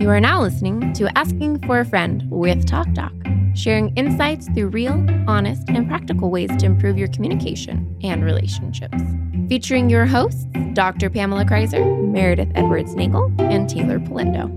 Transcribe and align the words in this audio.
You 0.00 0.08
are 0.08 0.18
now 0.18 0.40
listening 0.40 0.94
to 0.94 1.18
Asking 1.18 1.58
for 1.66 1.80
a 1.80 1.84
Friend 1.84 2.24
with 2.30 2.66
Talk 2.66 2.90
Doc, 2.94 3.12
sharing 3.54 3.94
insights 3.96 4.48
through 4.48 4.68
real, 4.68 4.94
honest, 5.28 5.68
and 5.68 5.86
practical 5.86 6.30
ways 6.30 6.48
to 6.56 6.64
improve 6.64 6.96
your 6.96 7.08
communication 7.08 7.98
and 8.02 8.24
relationships. 8.24 8.96
Featuring 9.50 9.90
your 9.90 10.06
hosts, 10.06 10.46
Dr. 10.72 11.10
Pamela 11.10 11.44
Kreiser, 11.44 12.10
Meredith 12.10 12.48
Edwards 12.54 12.94
Nagel, 12.94 13.30
and 13.40 13.68
Taylor 13.68 14.00
Polindo. 14.00 14.48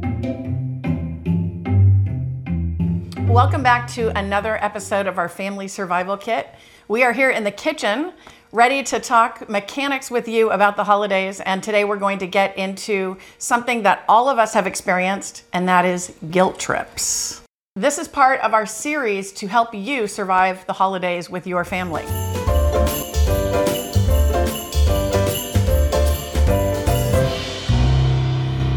Welcome 3.28 3.63
back 3.63 3.89
to 3.96 4.17
another 4.17 4.63
episode 4.63 5.07
of 5.07 5.17
our 5.17 5.28
Family 5.28 5.67
Survival 5.67 6.15
Kit. 6.15 6.55
We 6.87 7.03
are 7.03 7.12
here 7.12 7.31
in 7.31 7.44
the 7.44 7.51
kitchen 7.51 8.13
ready 8.54 8.83
to 8.83 8.99
talk 8.99 9.49
mechanics 9.49 10.12
with 10.12 10.28
you 10.28 10.51
about 10.51 10.76
the 10.76 10.83
holidays. 10.83 11.40
And 11.40 11.63
today 11.63 11.83
we're 11.86 11.97
going 11.97 12.19
to 12.19 12.28
get 12.28 12.56
into 12.56 13.18
something 13.40 13.81
that 13.81 14.06
all 14.08 14.29
of 14.29 14.37
us 14.37 14.54
have 14.54 14.68
experienced, 14.68 15.44
and 15.54 15.68
that 15.68 15.86
is 15.86 16.13
guilt 16.30 16.60
trips. 16.60 17.41
This 17.76 17.98
is 17.98 18.08
part 18.08 18.40
of 18.41 18.54
our 18.54 18.68
series 18.68 19.32
to 19.34 19.48
help 19.48 19.74
you 19.74 20.05
survive 20.05 20.68
the 20.68 20.74
holidays 20.74 21.32
with 21.32 21.48
your 21.48 21.66
family. 21.66 22.04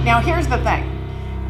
Now, 0.07 0.23
here's 0.23 0.49
the 0.49 0.59
thing 0.65 0.96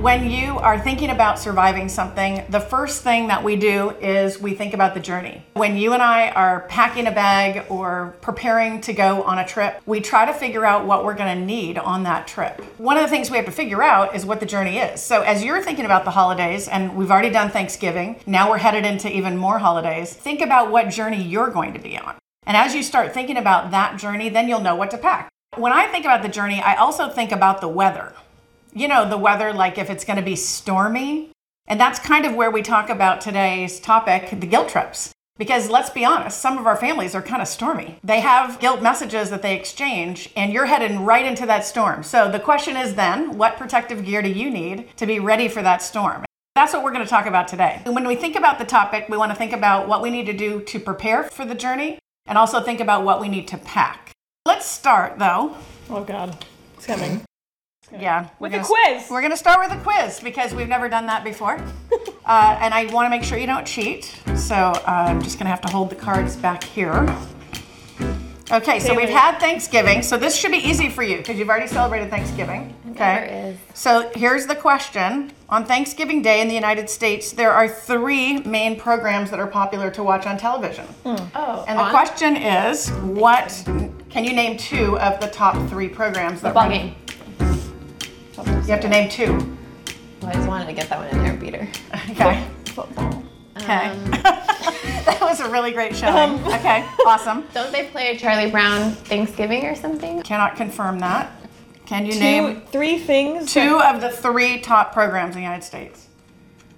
when 0.01 0.31
you 0.31 0.59
are 0.59 0.79
thinking 0.79 1.09
about 1.09 1.39
surviving 1.39 1.89
something, 1.89 2.45
the 2.51 2.61
first 2.61 3.03
thing 3.03 3.29
that 3.29 3.43
we 3.43 3.57
do 3.57 3.91
is 4.01 4.39
we 4.39 4.53
think 4.53 4.75
about 4.75 4.93
the 4.93 5.01
journey. 5.01 5.43
When 5.55 5.77
you 5.77 5.95
and 5.95 6.03
I 6.03 6.29
are 6.31 6.61
packing 6.69 7.07
a 7.07 7.11
bag 7.11 7.65
or 7.71 8.15
preparing 8.21 8.83
to 8.83 8.93
go 8.93 9.23
on 9.23 9.39
a 9.39 9.47
trip, 9.47 9.81
we 9.87 10.01
try 10.01 10.27
to 10.27 10.35
figure 10.35 10.67
out 10.67 10.87
what 10.87 11.05
we're 11.05 11.15
going 11.15 11.39
to 11.39 11.45
need 11.45 11.79
on 11.79 12.03
that 12.03 12.29
trip. 12.29 12.61
One 12.79 12.99
of 12.99 13.03
the 13.03 13.09
things 13.09 13.31
we 13.31 13.39
have 13.39 13.47
to 13.47 13.53
figure 13.53 13.83
out 13.83 14.15
is 14.15 14.27
what 14.27 14.39
the 14.39 14.47
journey 14.47 14.79
is. 14.79 15.01
So, 15.03 15.23
as 15.23 15.43
you're 15.43 15.63
thinking 15.63 15.87
about 15.87 16.05
the 16.05 16.11
holidays, 16.11 16.69
and 16.69 16.95
we've 16.95 17.11
already 17.11 17.31
done 17.31 17.51
Thanksgiving, 17.51 18.21
now 18.27 18.51
we're 18.51 18.59
headed 18.59 18.85
into 18.85 19.11
even 19.11 19.37
more 19.37 19.59
holidays, 19.59 20.13
think 20.13 20.43
about 20.43 20.71
what 20.71 20.91
journey 20.91 21.23
you're 21.23 21.51
going 21.51 21.73
to 21.73 21.81
be 21.81 21.97
on. 21.97 22.17
And 22.47 22.57
as 22.57 22.75
you 22.75 22.83
start 22.83 23.15
thinking 23.15 23.39
about 23.39 23.71
that 23.71 23.99
journey, 23.99 24.29
then 24.29 24.47
you'll 24.47 24.61
know 24.61 24.77
what 24.77 24.91
to 24.91 24.99
pack. 24.99 25.31
When 25.57 25.73
I 25.73 25.87
think 25.87 26.05
about 26.05 26.23
the 26.23 26.29
journey, 26.29 26.61
I 26.61 26.75
also 26.75 27.09
think 27.09 27.33
about 27.33 27.63
the 27.63 27.69
weather 27.69 28.13
you 28.77 28.87
know, 28.87 29.09
the 29.09 29.17
weather, 29.17 29.55
like 29.55 29.79
if 29.79 29.89
it's 29.89 30.05
going 30.05 30.19
to 30.19 30.23
be 30.23 30.37
stormy. 30.37 31.31
And 31.67 31.81
that's 31.81 31.99
kind 31.99 32.27
of 32.27 32.35
where 32.35 32.51
we 32.51 32.63
talk 32.63 32.91
about 32.91 33.23
today's 33.23 33.81
topic 33.81 34.39
the 34.39 34.47
guilt 34.47 34.69
trips. 34.69 35.13
Because 35.39 35.69
let's 35.69 35.91
be 35.91 36.05
honest, 36.05 36.39
some 36.41 36.59
of 36.59 36.67
our 36.67 36.77
families 36.77 37.15
are 37.15 37.23
kind 37.23 37.43
of 37.43 37.49
stormy. 37.49 37.99
They 38.05 38.21
have 38.21 38.61
guilt 38.61 38.83
messages 38.83 39.31
that 39.31 39.43
they 39.43 39.57
exchange, 39.57 40.31
and 40.37 40.53
you're 40.53 40.67
heading 40.67 41.05
right 41.05 41.27
into 41.27 41.45
that 41.47 41.65
storm. 41.65 42.03
So 42.03 42.31
the 42.31 42.41
question 42.41 42.77
is 42.77 42.95
then, 42.95 43.37
what 43.37 43.57
protective 43.57 44.05
gear 44.05 44.23
do 44.23 44.31
you 44.31 44.51
need 44.51 44.89
to 44.97 45.07
be 45.07 45.21
ready 45.21 45.49
for 45.49 45.63
that 45.63 45.83
storm? 45.83 46.25
That's 46.55 46.73
what 46.73 46.83
we're 46.83 46.93
going 46.93 47.05
to 47.05 47.11
talk 47.11 47.27
about 47.27 47.49
today. 47.49 47.83
When 47.85 48.07
we 48.07 48.15
think 48.15 48.37
about 48.37 48.59
the 48.59 48.65
topic, 48.65 49.09
we 49.11 49.19
want 49.19 49.31
to 49.31 49.37
think 49.37 49.53
about 49.53 49.89
what 49.89 50.01
we 50.01 50.11
need 50.11 50.27
to 50.27 50.33
do 50.33 50.61
to 50.61 50.81
prepare 50.81 51.25
for 51.25 51.45
the 51.45 51.55
journey 51.55 51.99
and 52.27 52.39
also 52.39 52.63
think 52.63 52.81
about 52.81 53.05
what 53.05 53.21
we 53.21 53.29
need 53.29 53.49
to 53.49 53.59
pack. 53.59 54.13
Let's 54.47 54.67
start 54.67 55.19
though. 55.19 55.57
Oh, 55.91 56.05
God. 56.05 56.45
It's 56.77 56.87
coming. 56.87 57.23
Yeah. 57.93 58.29
With 58.39 58.55
a 58.55 58.61
quiz. 58.63 59.09
We're 59.11 59.21
going 59.21 59.31
to 59.33 59.37
start 59.37 59.59
with 59.61 59.79
a 59.79 59.83
quiz 59.83 60.21
because 60.21 60.55
we've 60.55 60.69
never 60.69 60.89
done 60.89 61.07
that 61.07 61.25
before. 61.25 61.55
uh, 62.25 62.59
and 62.61 62.75
I 62.75 62.87
want 62.93 63.07
to 63.07 63.11
make 63.11 63.23
sure 63.23 63.39
you 63.39 63.47
don't 63.47 63.67
cheat. 63.67 64.17
So 64.37 64.55
uh, 64.55 64.83
I'm 64.87 65.23
just 65.23 65.39
going 65.39 65.47
to 65.47 65.51
have 65.51 65.61
to 65.63 65.69
hold 65.69 65.91
the 65.91 65.97
cards 65.97 66.37
back 66.37 66.65
here. 66.65 67.07
Okay, 68.51 68.79
so 68.79 68.95
we've 68.95 69.09
had 69.09 69.39
Thanksgiving. 69.39 70.03
So 70.03 70.17
this 70.17 70.37
should 70.37 70.53
be 70.53 70.59
easy 70.59 70.89
for 70.89 71.03
you 71.03 71.17
because 71.17 71.37
you've 71.37 71.49
already 71.49 71.67
celebrated 71.67 72.11
Thanksgiving. 72.11 72.77
Okay. 72.93 73.57
So 73.75 74.11
here's 74.15 74.47
the 74.47 74.55
question. 74.55 75.33
On 75.49 75.65
Thanksgiving 75.65 76.23
Day 76.23 76.41
in 76.41 76.49
the 76.49 76.55
United 76.55 76.89
States, 76.89 77.33
there 77.33 77.53
are 77.53 77.69
three 77.69 78.39
main 78.41 78.79
programs 78.79 79.31
that 79.31 79.41
are 79.41 79.47
popular 79.49 79.91
to 79.91 80.03
watch 80.03 80.27
on 80.27 80.39
television. 80.39 80.87
Oh, 81.05 81.65
And 81.67 81.79
the 81.79 81.91
question 81.91 82.37
is, 82.37 82.89
what 83.03 83.63
can 84.11 84.25
you 84.25 84.33
name 84.33 84.57
two 84.57 84.97
of 85.01 85.21
the 85.21 85.27
top 85.27 85.69
three 85.69 85.89
programs 85.89 86.41
that 86.43 86.49
Football 86.55 86.69
run- 86.69 86.79
game. 86.79 86.95
You 88.37 88.73
have 88.73 88.81
to 88.81 88.89
name 88.89 89.09
two. 89.09 89.33
Well, 90.21 90.31
I 90.31 90.35
just 90.35 90.49
wanted 90.49 90.67
to 90.67 90.73
get 90.73 90.89
that 90.89 90.99
one 90.99 91.09
in 91.09 91.19
there, 91.25 91.37
Peter. 91.37 91.69
Okay. 92.11 92.47
Football. 92.67 93.23
Okay. 93.57 93.87
Um, 93.89 94.11
that 94.11 95.19
was 95.21 95.41
a 95.41 95.49
really 95.51 95.73
great 95.73 95.97
showing. 95.97 96.39
okay. 96.47 96.87
Awesome. 97.07 97.45
Don't 97.55 97.73
they 97.73 97.87
play 97.89 98.17
Charlie 98.17 98.51
Brown 98.51 98.93
Thanksgiving 98.93 99.65
or 99.65 99.75
something? 99.75 100.23
Cannot 100.23 100.57
confirm 100.57 100.99
that. 101.01 101.31
Can 101.87 102.05
you 102.05 102.13
Two, 102.13 102.19
name 102.19 102.63
three 102.73 102.99
things. 102.99 103.53
two 103.53 103.81
of 103.81 104.01
the 104.01 104.11
three 104.11 104.61
top 104.61 104.93
programs 104.93 105.35
in 105.37 105.41
the 105.41 105.45
United 105.47 105.65
States? 105.65 106.09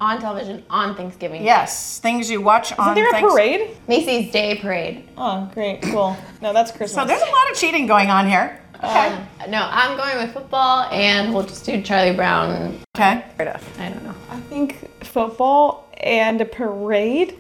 On 0.01 0.21
television 0.21 0.65
on 0.71 0.95
Thanksgiving. 0.95 1.43
Yes, 1.43 1.99
things 1.99 2.31
you 2.31 2.41
watch 2.41 2.73
on. 2.79 2.91
Is 2.91 2.95
there 2.95 3.09
a 3.09 3.13
Thanks- 3.13 3.33
parade? 3.33 3.77
Macy's 3.89 4.31
Day 4.31 4.57
Parade. 4.61 5.09
Oh, 5.17 5.51
great. 5.55 5.83
Cool. 5.83 6.17
No, 6.41 6.53
that's 6.53 6.71
Christmas. 6.71 6.93
So 6.93 7.05
there's 7.05 7.23
a 7.23 7.25
lot 7.25 7.51
of 7.51 7.57
cheating 7.57 7.87
going 7.89 8.09
on 8.11 8.29
here. 8.29 8.61
Okay. 8.83 9.09
Um, 9.09 9.51
no, 9.51 9.69
I'm 9.71 9.97
going 9.97 10.17
with 10.19 10.33
football, 10.33 10.83
and 10.93 11.35
we'll 11.35 11.43
just 11.47 11.65
do 11.65 11.83
Charlie 11.83 12.15
Brown. 12.15 12.79
okay. 12.97 13.25
I 13.39 13.89
don't 13.89 14.05
know. 14.05 14.15
I 14.31 14.39
think 14.41 14.89
football 15.05 15.89
and 15.99 16.41
a 16.41 16.45
parade. 16.45 17.37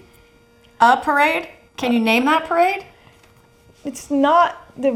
A 0.81 0.97
parade. 0.97 1.49
Can 1.77 1.93
you 1.93 2.01
name 2.01 2.25
that 2.25 2.47
parade? 2.47 2.85
It's 3.85 4.11
not 4.11 4.57
the. 4.77 4.91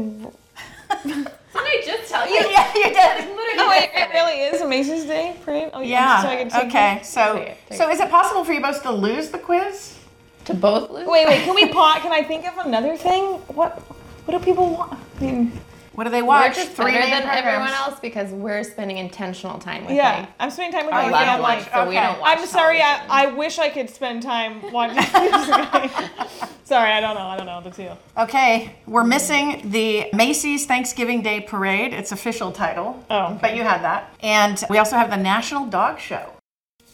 Didn't 1.03 1.29
I 1.55 1.81
just 1.85 2.09
tell 2.11 2.27
you? 2.27 2.35
yeah, 2.49 2.73
you 2.75 2.83
did. 2.83 3.29
Oh, 3.55 3.69
wait, 3.69 3.89
it 3.93 4.09
really 4.13 4.41
is 4.41 4.61
a 4.61 4.67
Macy's 4.67 5.05
Day 5.05 5.35
parade. 5.45 5.69
Oh, 5.73 5.81
Yeah. 5.81 6.21
so 6.21 6.27
I 6.27 6.35
can 6.43 6.67
Okay. 6.67 6.99
So, 7.03 7.35
Take 7.37 7.47
it, 7.47 7.57
take 7.69 7.77
so 7.77 7.89
is 7.89 7.99
it 7.99 8.09
possible 8.09 8.43
for 8.43 8.51
you 8.53 8.61
both 8.61 8.81
to 8.83 8.91
lose 8.91 9.29
the 9.29 9.37
quiz? 9.37 9.97
To 10.45 10.53
both 10.53 10.89
lose? 10.89 11.07
Wait, 11.07 11.27
wait. 11.27 11.43
Can 11.43 11.55
we 11.55 11.67
pause? 11.69 12.01
Can 12.01 12.11
I 12.11 12.23
think 12.23 12.45
of 12.47 12.65
another 12.65 12.97
thing? 12.97 13.23
What? 13.55 13.79
What 14.25 14.37
do 14.37 14.43
people 14.43 14.69
want? 14.71 14.99
I 15.19 15.23
mean, 15.23 15.51
What 15.95 16.05
do 16.05 16.09
they 16.09 16.21
watch? 16.21 16.49
We're 16.57 16.63
just 16.63 16.71
Three 16.75 16.91
better 16.91 17.09
than 17.09 17.21
programs. 17.23 17.45
everyone 17.45 17.69
else 17.73 17.99
because 17.99 18.31
we're 18.31 18.63
spending 18.63 18.97
intentional 18.97 19.59
time 19.59 19.85
with 19.85 19.95
yeah. 19.95 20.19
like 20.21 20.29
I'm 20.39 20.49
spending 20.49 20.71
time 20.73 20.85
with 20.85 20.93
my 20.93 21.09
loved 21.09 21.25
family. 21.25 21.41
ones, 21.41 21.65
watch- 21.65 21.73
so 21.73 21.89
we 21.89 21.95
don't 21.95 22.19
watch 22.19 22.39
I'm 22.39 22.45
sorry. 22.47 22.81
I. 22.81 23.05
I 23.09 23.25
wish 23.27 23.59
I 23.59 23.69
could 23.69 23.89
spend 23.89 24.23
time 24.23 24.71
watching. 24.71 24.95
sorry, 26.63 26.91
I 26.91 26.99
don't 26.99 27.15
know. 27.15 27.27
I 27.27 27.37
don't 27.37 27.45
know 27.45 27.61
the 27.61 27.69
two. 27.71 27.89
Okay, 28.17 28.75
we're 28.87 29.03
missing 29.03 29.69
the 29.69 30.07
Macy's 30.13 30.65
Thanksgiving 30.65 31.21
Day 31.21 31.41
Parade. 31.41 31.93
Its 31.93 32.11
official 32.11 32.51
title. 32.51 33.03
Oh. 33.09 33.37
But 33.41 33.55
you 33.55 33.63
had 33.63 33.81
that. 33.83 34.13
And 34.21 34.63
we 34.69 34.77
also 34.79 34.95
have 34.95 35.09
the 35.09 35.17
National 35.17 35.65
Dog 35.67 35.99
Show. 35.99 36.33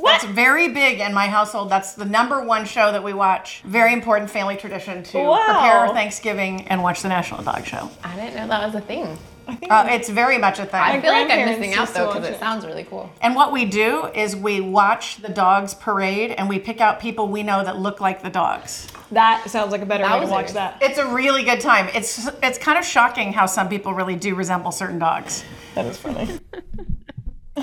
That's 0.03 0.25
very 0.25 0.69
big 0.69 0.99
in 0.99 1.13
my 1.13 1.27
household. 1.27 1.69
That's 1.69 1.93
the 1.93 2.05
number 2.05 2.43
one 2.43 2.65
show 2.65 2.91
that 2.91 3.03
we 3.03 3.13
watch. 3.13 3.61
Very 3.65 3.93
important 3.93 4.29
family 4.29 4.55
tradition 4.57 5.03
to 5.03 5.17
Wow. 5.19 5.43
prepare 5.45 5.87
Thanksgiving 5.89 6.67
and 6.67 6.81
watch 6.81 7.01
the 7.01 7.09
National 7.09 7.43
Dog 7.43 7.65
Show. 7.65 7.89
I 8.03 8.15
didn't 8.15 8.35
know 8.35 8.47
that 8.47 8.65
was 8.65 8.75
a 8.75 8.81
thing. 8.81 9.17
I 9.47 9.55
think. 9.55 9.71
Uh, 9.71 9.88
it's 9.89 10.09
very 10.09 10.38
much 10.38 10.59
a 10.59 10.65
thing. 10.65 10.79
I 10.79 11.01
feel 11.01 11.11
like 11.11 11.21
I'm 11.21 11.27
grandparents 11.27 11.59
missing 11.59 11.73
out 11.73 11.88
though 11.95 12.13
because 12.13 12.29
it 12.29 12.33
it. 12.35 12.39
sounds 12.39 12.65
really 12.67 12.83
cool. 12.83 13.11
and 13.19 13.33
what 13.35 13.51
we 13.51 13.65
do 13.65 14.05
is 14.13 14.35
we 14.35 14.61
watch 14.61 15.17
the 15.17 15.29
dogs 15.29 15.73
parade 15.73 16.31
and 16.31 16.47
we 16.47 16.59
pick 16.59 16.79
out 16.81 16.99
people 16.99 17.27
we 17.29 17.41
know 17.41 17.63
that 17.63 17.77
look 17.79 17.99
like 17.99 18.21
the 18.21 18.29
dogs. 18.29 18.88
that 19.11 19.49
sounds 19.49 19.71
like 19.71 19.81
a 19.81 19.88
better 19.88 20.03
way 20.03 20.09
to 20.09 20.27
Thousands. 20.27 20.31
watch 20.31 20.51
that. 20.53 20.77
It's 20.83 20.99
a 20.99 21.07
really 21.15 21.43
good 21.43 21.61
time. 21.61 21.89
It's 21.95 22.29
it's 22.43 22.59
kind 22.59 22.77
of 22.77 22.85
shocking 22.85 23.33
how 23.33 23.47
some 23.47 23.69
people 23.69 23.93
really 23.95 24.15
do 24.15 24.35
resemble 24.35 24.71
certain 24.71 24.99
dogs. 24.99 25.43
That 25.73 25.88
is 25.88 25.97
funny. 25.97 26.39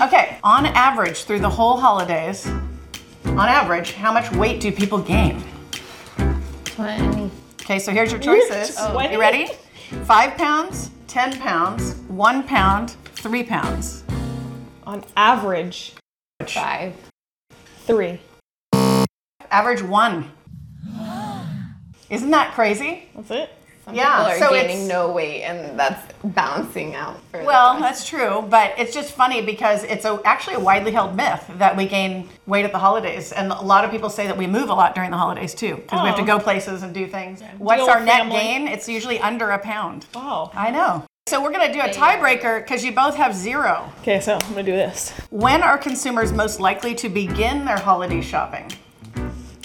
Okay, 0.01 0.37
on 0.43 0.67
average 0.67 1.23
through 1.23 1.39
the 1.39 1.49
whole 1.49 1.77
holidays, 1.77 2.45
on 3.25 3.49
average, 3.49 3.93
how 3.93 4.13
much 4.13 4.31
weight 4.33 4.61
do 4.61 4.71
people 4.71 4.99
gain? 4.99 5.43
20. 6.65 7.31
Okay, 7.61 7.79
so 7.79 7.91
here's 7.91 8.11
your 8.11 8.21
choices. 8.21 8.75
Oh. 8.79 8.99
You 8.99 9.19
ready? 9.19 9.47
Five 10.03 10.37
pounds, 10.37 10.91
10 11.07 11.39
pounds, 11.39 11.95
one 12.07 12.43
pound, 12.43 12.91
three 13.15 13.43
pounds. 13.43 14.03
On 14.85 15.03
average, 15.15 15.95
Five. 16.45 16.93
three. 17.85 18.19
Average 19.49 19.81
one. 19.81 20.31
Isn't 22.11 22.29
that 22.29 22.53
crazy? 22.53 23.09
That's 23.15 23.31
it. 23.31 23.49
Some 23.87 23.95
Yeah, 23.95 24.17
people 24.17 24.31
are 24.33 24.39
so 24.39 24.49
gaining 24.49 24.85
no 24.89 25.09
weight 25.13 25.43
and 25.43 25.79
that's 25.79 26.13
balancing 26.21 26.93
out. 26.93 27.21
Well, 27.33 27.79
that's 27.79 28.05
true, 28.05 28.45
but 28.49 28.73
it's 28.77 28.93
just 28.93 29.13
funny 29.13 29.41
because 29.41 29.85
it's 29.85 30.03
a, 30.03 30.19
actually 30.25 30.55
a 30.55 30.59
widely 30.59 30.91
held 30.91 31.15
myth 31.15 31.49
that 31.57 31.77
we 31.77 31.87
gain 31.87 32.27
weight 32.47 32.65
at 32.65 32.73
the 32.73 32.79
holidays. 32.79 33.31
And 33.31 33.49
a 33.49 33.61
lot 33.61 33.85
of 33.85 33.91
people 33.91 34.09
say 34.09 34.27
that 34.27 34.35
we 34.37 34.45
move 34.45 34.69
a 34.69 34.73
lot 34.73 34.93
during 34.93 35.09
the 35.09 35.15
holidays 35.17 35.53
too 35.55 35.77
because 35.77 36.01
we 36.01 36.07
have 36.07 36.17
to 36.17 36.23
Oh. 36.23 36.25
go 36.25 36.37
places 36.39 36.83
and 36.83 36.93
do 36.93 37.07
things. 37.07 37.41
What's 37.59 37.81
Deal 37.81 37.89
our 37.89 38.01
net 38.03 38.29
gain? 38.29 38.67
It's 38.67 38.89
usually 38.89 39.19
under 39.21 39.51
a 39.51 39.59
pound. 39.59 40.05
Wow. 40.13 40.51
I 40.53 40.69
know. 40.69 41.05
So 41.27 41.41
we're 41.41 41.51
going 41.51 41.67
to 41.67 41.73
do 41.73 41.79
a 41.79 41.87
tiebreaker 41.89 42.59
because 42.63 42.83
you 42.83 42.91
both 42.93 43.15
have 43.15 43.33
zero. 43.33 43.89
Okay, 44.01 44.19
so 44.19 44.33
I'm 44.33 44.49
gonna 44.49 44.63
do 44.63 44.71
this. 44.73 45.11
When 45.29 45.61
are 45.63 45.77
consumers 45.77 46.33
most 46.33 46.59
likely 46.59 46.93
to 46.95 47.07
begin 47.09 47.63
their 47.65 47.77
holiday 47.79 48.19
shopping? 48.21 48.69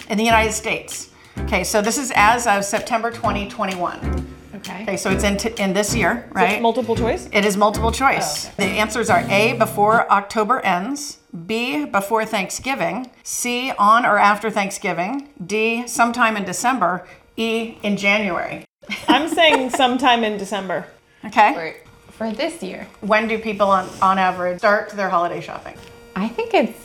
In 0.08 0.18
the 0.18 0.24
United 0.24 0.52
States. 0.52 1.08
Okay, 1.44 1.64
so 1.64 1.82
this 1.82 1.98
is 1.98 2.12
as 2.14 2.46
of 2.46 2.64
September 2.64 3.10
2021. 3.10 4.26
okay. 4.56 4.82
Okay, 4.82 4.96
so 4.96 5.10
it's 5.10 5.24
in, 5.24 5.36
t- 5.36 5.52
in 5.58 5.72
this 5.74 5.94
year, 5.94 6.28
right? 6.32 6.62
Multiple 6.62 6.96
choice. 6.96 7.28
It 7.32 7.44
is 7.44 7.56
multiple 7.56 7.92
choice. 7.92 8.48
Oh, 8.48 8.52
the 8.56 8.64
answers 8.64 9.10
are 9.10 9.20
A, 9.28 9.52
before 9.54 10.10
October 10.10 10.60
ends, 10.60 11.18
B, 11.46 11.84
before 11.84 12.24
Thanksgiving, 12.24 13.10
C, 13.22 13.70
on 13.78 14.06
or 14.06 14.18
after 14.18 14.50
Thanksgiving, 14.50 15.28
D, 15.44 15.86
sometime 15.86 16.36
in 16.36 16.44
December, 16.44 17.06
E, 17.36 17.76
in 17.82 17.96
January. 17.96 18.64
I'm 19.08 19.28
saying 19.28 19.70
sometime 19.70 20.24
in 20.24 20.38
December. 20.38 20.86
Okay? 21.24 21.52
For, 21.52 22.12
for 22.12 22.32
this 22.32 22.62
year. 22.62 22.86
When 23.00 23.28
do 23.28 23.38
people 23.38 23.68
on, 23.68 23.88
on 24.00 24.18
average 24.18 24.58
start 24.58 24.90
their 24.90 25.08
holiday 25.10 25.40
shopping? 25.40 25.76
I 26.16 26.28
think 26.28 26.54
it's 26.54 26.78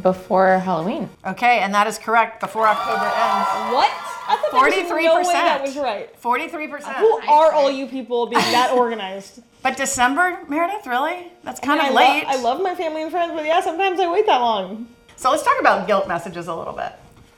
before 0.00 0.58
Halloween. 0.58 1.08
Okay, 1.26 1.60
and 1.60 1.74
that 1.74 1.86
is 1.86 1.98
correct. 1.98 2.40
Before 2.40 2.66
October 2.66 3.04
ends. 3.04 3.74
What? 3.74 3.90
I 4.28 4.36
thought 4.50 4.72
43%. 4.72 5.04
no 5.04 5.16
way 5.18 5.22
that 5.32 5.62
was 5.62 5.76
right. 5.76 6.22
43%. 6.22 6.82
Who 6.96 7.12
are 7.28 7.52
all 7.52 7.70
you 7.70 7.86
people 7.86 8.26
being 8.26 8.40
that 8.52 8.70
organized? 8.76 9.42
But 9.62 9.76
December, 9.76 10.40
Meredith, 10.48 10.86
really? 10.86 11.32
That's 11.44 11.60
kind 11.60 11.80
I 11.80 11.88
of 11.88 11.94
lo- 11.94 12.00
late. 12.00 12.24
I 12.26 12.40
love 12.40 12.60
my 12.62 12.74
family 12.74 13.02
and 13.02 13.10
friends, 13.10 13.32
but 13.34 13.44
yeah, 13.44 13.60
sometimes 13.60 14.00
I 14.00 14.10
wait 14.10 14.26
that 14.26 14.38
long. 14.38 14.88
So 15.16 15.30
let's 15.30 15.42
talk 15.42 15.58
about 15.60 15.86
guilt 15.86 16.08
messages 16.08 16.48
a 16.48 16.54
little 16.54 16.72
bit. 16.72 16.92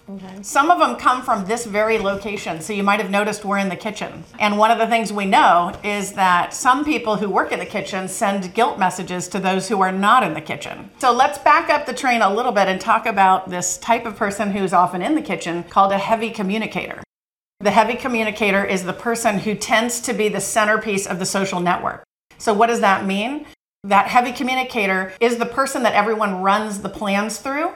Okay. 0.08 0.42
Some 0.42 0.70
of 0.70 0.78
them 0.78 0.96
come 0.96 1.22
from 1.22 1.46
this 1.46 1.64
very 1.64 1.98
location, 1.98 2.60
so 2.60 2.74
you 2.74 2.82
might 2.82 3.00
have 3.00 3.10
noticed 3.10 3.44
we're 3.44 3.58
in 3.58 3.70
the 3.70 3.76
kitchen. 3.76 4.22
And 4.38 4.58
one 4.58 4.70
of 4.70 4.78
the 4.78 4.86
things 4.86 5.12
we 5.12 5.24
know 5.24 5.72
is 5.82 6.12
that 6.12 6.52
some 6.52 6.84
people 6.84 7.16
who 7.16 7.30
work 7.30 7.52
in 7.52 7.58
the 7.58 7.66
kitchen 7.66 8.06
send 8.06 8.52
guilt 8.52 8.78
messages 8.78 9.28
to 9.28 9.40
those 9.40 9.68
who 9.68 9.80
are 9.80 9.92
not 9.92 10.22
in 10.22 10.34
the 10.34 10.42
kitchen. 10.42 10.90
So 10.98 11.10
let's 11.10 11.38
back 11.38 11.70
up 11.70 11.86
the 11.86 11.94
train 11.94 12.20
a 12.20 12.32
little 12.32 12.52
bit 12.52 12.68
and 12.68 12.78
talk 12.78 13.06
about 13.06 13.48
this 13.48 13.78
type 13.78 14.04
of 14.04 14.14
person 14.14 14.50
who's 14.50 14.74
often 14.74 15.00
in 15.00 15.14
the 15.14 15.22
kitchen 15.22 15.64
called 15.64 15.92
a 15.92 15.98
heavy 15.98 16.30
communicator. 16.30 17.02
The 17.60 17.70
heavy 17.70 17.94
communicator 17.94 18.62
is 18.62 18.84
the 18.84 18.92
person 18.92 19.38
who 19.38 19.54
tends 19.54 20.00
to 20.02 20.12
be 20.12 20.28
the 20.28 20.40
centerpiece 20.40 21.06
of 21.06 21.18
the 21.18 21.24
social 21.24 21.60
network. 21.60 22.04
So, 22.36 22.52
what 22.52 22.66
does 22.66 22.80
that 22.80 23.06
mean? 23.06 23.46
That 23.84 24.08
heavy 24.08 24.32
communicator 24.32 25.12
is 25.20 25.38
the 25.38 25.46
person 25.46 25.82
that 25.84 25.94
everyone 25.94 26.42
runs 26.42 26.80
the 26.80 26.88
plans 26.90 27.38
through, 27.38 27.72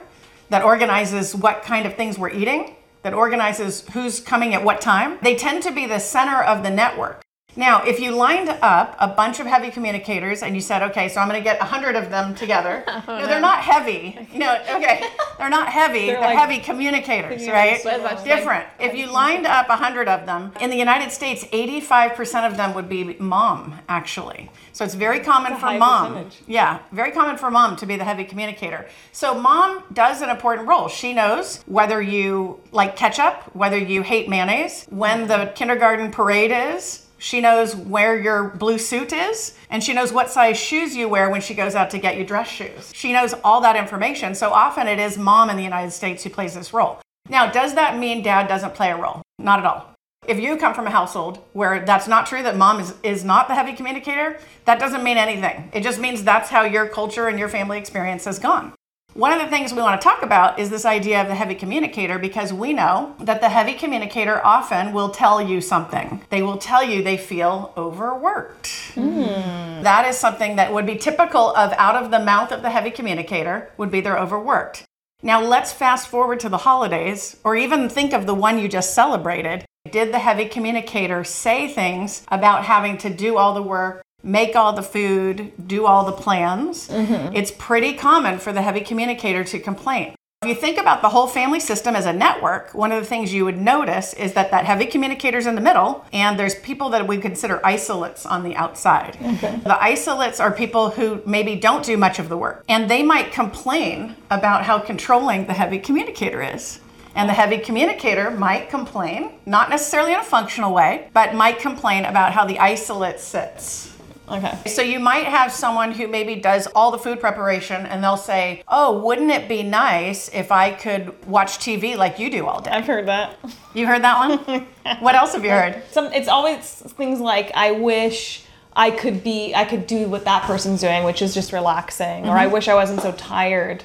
that 0.49 0.63
organizes 0.63 1.35
what 1.35 1.63
kind 1.63 1.85
of 1.85 1.95
things 1.95 2.17
we're 2.17 2.29
eating, 2.29 2.75
that 3.03 3.13
organizes 3.13 3.87
who's 3.93 4.19
coming 4.19 4.53
at 4.53 4.63
what 4.63 4.81
time. 4.81 5.17
They 5.21 5.35
tend 5.35 5.63
to 5.63 5.71
be 5.71 5.85
the 5.85 5.99
center 5.99 6.41
of 6.41 6.63
the 6.63 6.69
network. 6.69 7.21
Now, 7.55 7.83
if 7.83 7.99
you 7.99 8.11
lined 8.11 8.47
up 8.49 8.95
a 8.99 9.07
bunch 9.07 9.39
of 9.39 9.47
heavy 9.47 9.71
communicators 9.71 10.43
and 10.43 10.55
you 10.55 10.61
said, 10.61 10.83
okay, 10.83 11.09
so 11.09 11.19
I'm 11.19 11.27
going 11.27 11.39
to 11.39 11.43
get 11.43 11.59
100 11.59 11.95
of 11.95 12.09
them 12.09 12.35
together. 12.35 12.83
no, 13.07 13.27
they're 13.27 13.41
not 13.41 13.59
heavy. 13.59 14.17
You 14.31 14.39
know, 14.45 14.61
okay, 14.75 15.03
they're 15.39 15.49
not 15.49 15.67
heavy. 15.69 16.05
They're, 16.05 16.21
like- 16.21 16.37
heavy 16.37 16.59
communicators, 16.59 17.45
right? 17.47 17.83
Different. 18.23 18.65
If 18.79 18.93
you 18.95 19.11
lined 19.11 19.45
up 19.47 19.67
100 19.67 20.07
of 20.07 20.25
them, 20.27 20.53
in 20.61 20.69
the 20.69 20.77
United 20.77 21.11
States, 21.11 21.43
85% 21.45 22.47
of 22.49 22.55
them 22.55 22.73
would 22.75 22.87
be 22.87 23.15
mom, 23.19 23.79
actually. 23.89 24.51
So 24.71 24.85
it's 24.85 24.93
very 24.93 25.19
common 25.19 25.55
for 25.57 25.73
mom. 25.77 26.13
percentage. 26.13 26.41
Yeah, 26.47 26.79
very 26.91 27.11
common 27.11 27.37
for 27.37 27.49
mom 27.51 27.75
to 27.77 27.85
be 27.85 27.97
the 27.97 28.03
heavy 28.05 28.23
communicator. 28.23 28.87
So 29.11 29.33
mom 29.33 29.83
does 29.91 30.21
an 30.21 30.29
important 30.29 30.67
role. 30.67 30.87
She 30.87 31.11
knows 31.11 31.63
whether 31.65 32.01
you 32.01 32.61
like 32.71 32.95
ketchup, 32.95 33.43
whether 33.53 33.77
you 33.77 34.03
hate 34.03 34.29
mayonnaise, 34.29 34.85
when 34.89 35.27
the 35.27 35.51
kindergarten 35.55 36.11
parade 36.11 36.51
is. 36.51 37.07
She 37.19 37.41
knows 37.41 37.75
where 37.75 38.19
your 38.19 38.45
blue 38.45 38.77
suit 38.77 39.13
is, 39.13 39.53
and 39.69 39.83
she 39.83 39.93
knows 39.93 40.11
what 40.11 40.31
size 40.31 40.57
shoes 40.57 40.95
you 40.95 41.07
wear 41.07 41.29
when 41.29 41.41
she 41.41 41.53
goes 41.53 41.75
out 41.75 41.89
to 41.91 41.99
get 41.99 42.17
you 42.17 42.25
dress 42.25 42.47
shoes. 42.47 42.91
She 42.95 43.13
knows 43.13 43.33
all 43.43 43.61
that 43.61 43.75
information. 43.75 44.33
So 44.33 44.51
often 44.51 44.87
it 44.87 44.99
is 44.99 45.17
mom 45.17 45.49
in 45.49 45.57
the 45.57 45.63
United 45.63 45.91
States 45.91 46.23
who 46.23 46.29
plays 46.29 46.55
this 46.55 46.73
role. 46.73 46.99
Now, 47.29 47.51
does 47.51 47.75
that 47.75 47.99
mean 47.99 48.23
dad 48.23 48.47
doesn't 48.47 48.73
play 48.73 48.89
a 48.91 48.97
role? 48.97 49.21
Not 49.37 49.59
at 49.59 49.65
all. 49.65 49.93
If 50.27 50.39
you 50.39 50.57
come 50.57 50.73
from 50.73 50.87
a 50.87 50.91
household 50.91 51.43
where 51.53 51.85
that's 51.85 52.07
not 52.07 52.25
true, 52.25 52.43
that 52.43 52.57
mom 52.57 52.79
is, 52.79 52.93
is 53.03 53.23
not 53.23 53.47
the 53.47 53.55
heavy 53.55 53.73
communicator, 53.73 54.39
that 54.65 54.79
doesn't 54.79 55.03
mean 55.03 55.17
anything. 55.17 55.69
It 55.73 55.81
just 55.81 55.99
means 55.99 56.23
that's 56.23 56.49
how 56.49 56.63
your 56.63 56.87
culture 56.87 57.27
and 57.27 57.39
your 57.39 57.49
family 57.49 57.77
experience 57.77 58.25
has 58.25 58.39
gone. 58.39 58.73
One 59.19 59.33
of 59.33 59.41
the 59.41 59.49
things 59.49 59.73
we 59.73 59.81
want 59.81 59.99
to 59.99 60.07
talk 60.07 60.23
about 60.23 60.59
is 60.59 60.69
this 60.69 60.85
idea 60.85 61.21
of 61.21 61.27
the 61.27 61.35
heavy 61.35 61.53
communicator 61.53 62.17
because 62.17 62.53
we 62.53 62.71
know 62.71 63.17
that 63.19 63.41
the 63.41 63.49
heavy 63.49 63.73
communicator 63.73 64.39
often 64.45 64.93
will 64.93 65.09
tell 65.09 65.41
you 65.41 65.59
something. 65.59 66.23
They 66.29 66.41
will 66.41 66.57
tell 66.57 66.85
you 66.85 67.03
they 67.03 67.17
feel 67.17 67.73
overworked. 67.75 68.67
Hmm. 68.93 69.83
That 69.83 70.05
is 70.07 70.17
something 70.17 70.55
that 70.55 70.71
would 70.71 70.85
be 70.85 70.95
typical 70.95 71.53
of 71.53 71.73
out 71.73 72.01
of 72.01 72.11
the 72.11 72.19
mouth 72.19 72.53
of 72.53 72.61
the 72.61 72.69
heavy 72.69 72.91
communicator 72.91 73.69
would 73.75 73.91
be 73.91 73.99
they're 73.99 74.17
overworked. 74.17 74.85
Now 75.21 75.41
let's 75.41 75.73
fast 75.73 76.07
forward 76.07 76.39
to 76.39 76.47
the 76.47 76.59
holidays 76.59 77.35
or 77.43 77.57
even 77.57 77.89
think 77.89 78.13
of 78.13 78.25
the 78.25 78.33
one 78.33 78.57
you 78.57 78.69
just 78.69 78.93
celebrated. 78.93 79.65
Did 79.91 80.13
the 80.13 80.19
heavy 80.19 80.45
communicator 80.45 81.25
say 81.25 81.67
things 81.67 82.23
about 82.29 82.63
having 82.63 82.97
to 82.99 83.09
do 83.09 83.35
all 83.35 83.53
the 83.53 83.61
work, 83.61 84.01
make 84.23 84.55
all 84.55 84.73
the 84.73 84.83
food, 84.83 85.51
do 85.65 85.85
all 85.85 86.05
the 86.05 86.11
plans? 86.11 86.87
Mm-hmm. 86.89 87.35
It's 87.35 87.51
pretty 87.51 87.93
common 87.93 88.39
for 88.39 88.53
the 88.53 88.61
heavy 88.61 88.81
communicator 88.81 89.43
to 89.43 89.59
complain. 89.59 90.15
If 90.41 90.47
you 90.47 90.55
think 90.55 90.77
about 90.77 91.01
the 91.01 91.09
whole 91.09 91.27
family 91.27 91.59
system 91.59 91.97
as 91.97 92.05
a 92.05 92.13
network, 92.13 92.73
one 92.73 92.93
of 92.93 93.01
the 93.01 93.05
things 93.05 93.33
you 93.33 93.43
would 93.43 93.57
notice 93.57 94.13
is 94.13 94.31
that 94.35 94.51
that 94.51 94.63
heavy 94.63 94.85
communicator's 94.85 95.45
in 95.45 95.55
the 95.55 95.61
middle, 95.61 96.05
and 96.13 96.39
there's 96.39 96.55
people 96.55 96.87
that 96.91 97.05
we 97.05 97.17
consider 97.17 97.59
isolates 97.65 98.25
on 98.25 98.43
the 98.43 98.55
outside. 98.55 99.17
The 99.19 99.77
isolates 99.83 100.39
are 100.39 100.49
people 100.49 100.91
who 100.91 101.21
maybe 101.25 101.57
don't 101.57 101.83
do 101.83 101.97
much 101.97 102.19
of 102.19 102.29
the 102.29 102.37
work, 102.37 102.63
and 102.69 102.89
they 102.89 103.03
might 103.03 103.33
complain 103.33 104.15
about 104.31 104.63
how 104.63 104.79
controlling 104.79 105.45
the 105.45 105.53
heavy 105.53 105.77
communicator 105.77 106.41
is. 106.41 106.79
And 107.15 107.27
the 107.27 107.33
heavy 107.33 107.57
communicator 107.57 108.31
might 108.31 108.69
complain, 108.69 109.31
not 109.45 109.69
necessarily 109.69 110.13
in 110.13 110.19
a 110.21 110.23
functional 110.23 110.73
way, 110.73 111.09
but 111.11 111.35
might 111.35 111.59
complain 111.59 112.05
about 112.05 112.31
how 112.31 112.45
the 112.45 112.59
isolate 112.59 113.19
sits. 113.19 113.93
Okay. 114.29 114.57
So 114.67 114.81
you 114.81 114.99
might 114.99 115.25
have 115.25 115.51
someone 115.51 115.91
who 115.91 116.07
maybe 116.07 116.35
does 116.35 116.67
all 116.67 116.91
the 116.91 116.97
food 116.97 117.19
preparation 117.19 117.85
and 117.85 118.03
they'll 118.03 118.17
say, 118.17 118.63
"Oh, 118.67 118.99
wouldn't 118.99 119.31
it 119.31 119.47
be 119.47 119.63
nice 119.63 120.29
if 120.29 120.51
I 120.51 120.71
could 120.71 121.25
watch 121.25 121.57
TV 121.57 121.97
like 121.97 122.19
you 122.19 122.29
do 122.29 122.45
all 122.45 122.61
day?" 122.61 122.71
I've 122.71 122.87
heard 122.87 123.07
that. 123.07 123.37
You 123.73 123.87
heard 123.87 124.03
that 124.03 124.17
one? 124.17 124.67
what 124.99 125.15
else 125.15 125.33
have 125.33 125.43
you 125.43 125.51
heard? 125.51 125.83
Some 125.91 126.05
it's 126.13 126.27
always 126.27 126.65
things 126.65 127.19
like 127.19 127.51
I 127.55 127.71
wish 127.71 128.43
I 128.73 128.91
could 128.91 129.23
be 129.23 129.53
I 129.55 129.65
could 129.65 129.87
do 129.87 130.07
what 130.07 130.25
that 130.25 130.43
person's 130.43 130.81
doing, 130.81 131.03
which 131.03 131.21
is 131.21 131.33
just 131.33 131.51
relaxing, 131.51 132.27
or 132.27 132.37
I 132.37 132.45
mm-hmm. 132.45 132.53
wish 132.53 132.67
I 132.67 132.75
wasn't 132.75 133.01
so 133.01 133.11
tired, 133.13 133.83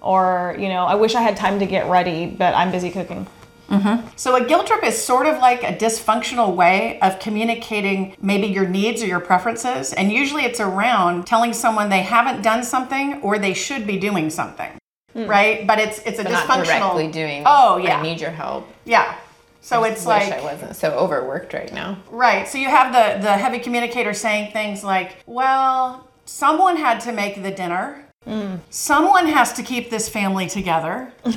or 0.00 0.56
you 0.58 0.68
know, 0.68 0.84
I 0.84 0.94
wish 0.94 1.14
I 1.14 1.22
had 1.22 1.36
time 1.36 1.58
to 1.60 1.66
get 1.66 1.88
ready, 1.88 2.26
but 2.26 2.54
I'm 2.54 2.72
busy 2.72 2.90
cooking. 2.90 3.26
Mm-hmm. 3.68 4.06
So 4.16 4.36
a 4.36 4.44
guilt 4.44 4.66
trip 4.66 4.84
is 4.84 5.02
sort 5.02 5.26
of 5.26 5.38
like 5.38 5.62
a 5.62 5.74
dysfunctional 5.74 6.54
way 6.54 7.00
of 7.00 7.18
communicating 7.18 8.16
maybe 8.20 8.46
your 8.46 8.68
needs 8.68 9.02
or 9.02 9.06
your 9.06 9.20
preferences, 9.20 9.92
and 9.92 10.12
usually 10.12 10.44
it's 10.44 10.60
around 10.60 11.26
telling 11.26 11.52
someone 11.52 11.88
they 11.88 12.02
haven't 12.02 12.42
done 12.42 12.62
something 12.62 13.20
or 13.22 13.38
they 13.38 13.54
should 13.54 13.86
be 13.86 13.98
doing 13.98 14.30
something. 14.30 14.72
Hmm. 15.12 15.26
Right? 15.26 15.66
But 15.66 15.78
it's 15.78 15.98
it's 16.00 16.18
a 16.18 16.24
But 16.24 16.32
not 16.32 16.48
dysfunctional 16.48 16.94
directly 16.94 17.08
doing. 17.12 17.42
Oh, 17.46 17.76
yeah. 17.76 17.98
I 17.98 18.02
need 18.02 18.20
your 18.20 18.30
help. 18.30 18.68
Yeah. 18.84 19.16
So 19.60 19.84
I 19.84 19.88
it's 19.88 20.00
wish 20.00 20.28
like 20.28 20.32
I 20.32 20.42
wasn't 20.42 20.74
so 20.74 20.90
overworked 20.90 21.54
right 21.54 21.72
now. 21.72 21.98
Right. 22.10 22.48
So 22.48 22.58
you 22.58 22.68
have 22.68 22.92
the 22.92 23.22
the 23.22 23.32
heavy 23.32 23.58
communicator 23.58 24.12
saying 24.12 24.52
things 24.52 24.82
like, 24.82 25.16
"Well, 25.26 26.08
someone 26.24 26.76
had 26.76 27.00
to 27.02 27.12
make 27.12 27.42
the 27.42 27.50
dinner. 27.50 28.04
Hmm. 28.24 28.56
Someone 28.70 29.26
has 29.26 29.52
to 29.54 29.62
keep 29.62 29.88
this 29.88 30.08
family 30.08 30.48
together." 30.48 31.12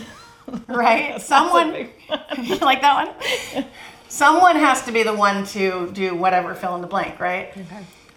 right? 0.68 1.22
someone 1.22 1.72
like 2.62 2.82
that 2.82 3.16
one? 3.54 3.66
Someone 4.08 4.56
has 4.56 4.84
to 4.84 4.92
be 4.92 5.04
the 5.04 5.14
one 5.14 5.46
to 5.48 5.92
do 5.92 6.16
whatever 6.16 6.54
fill 6.56 6.76
in 6.76 6.82
the 6.82 6.88
blank, 6.88 7.20
right? 7.20 7.54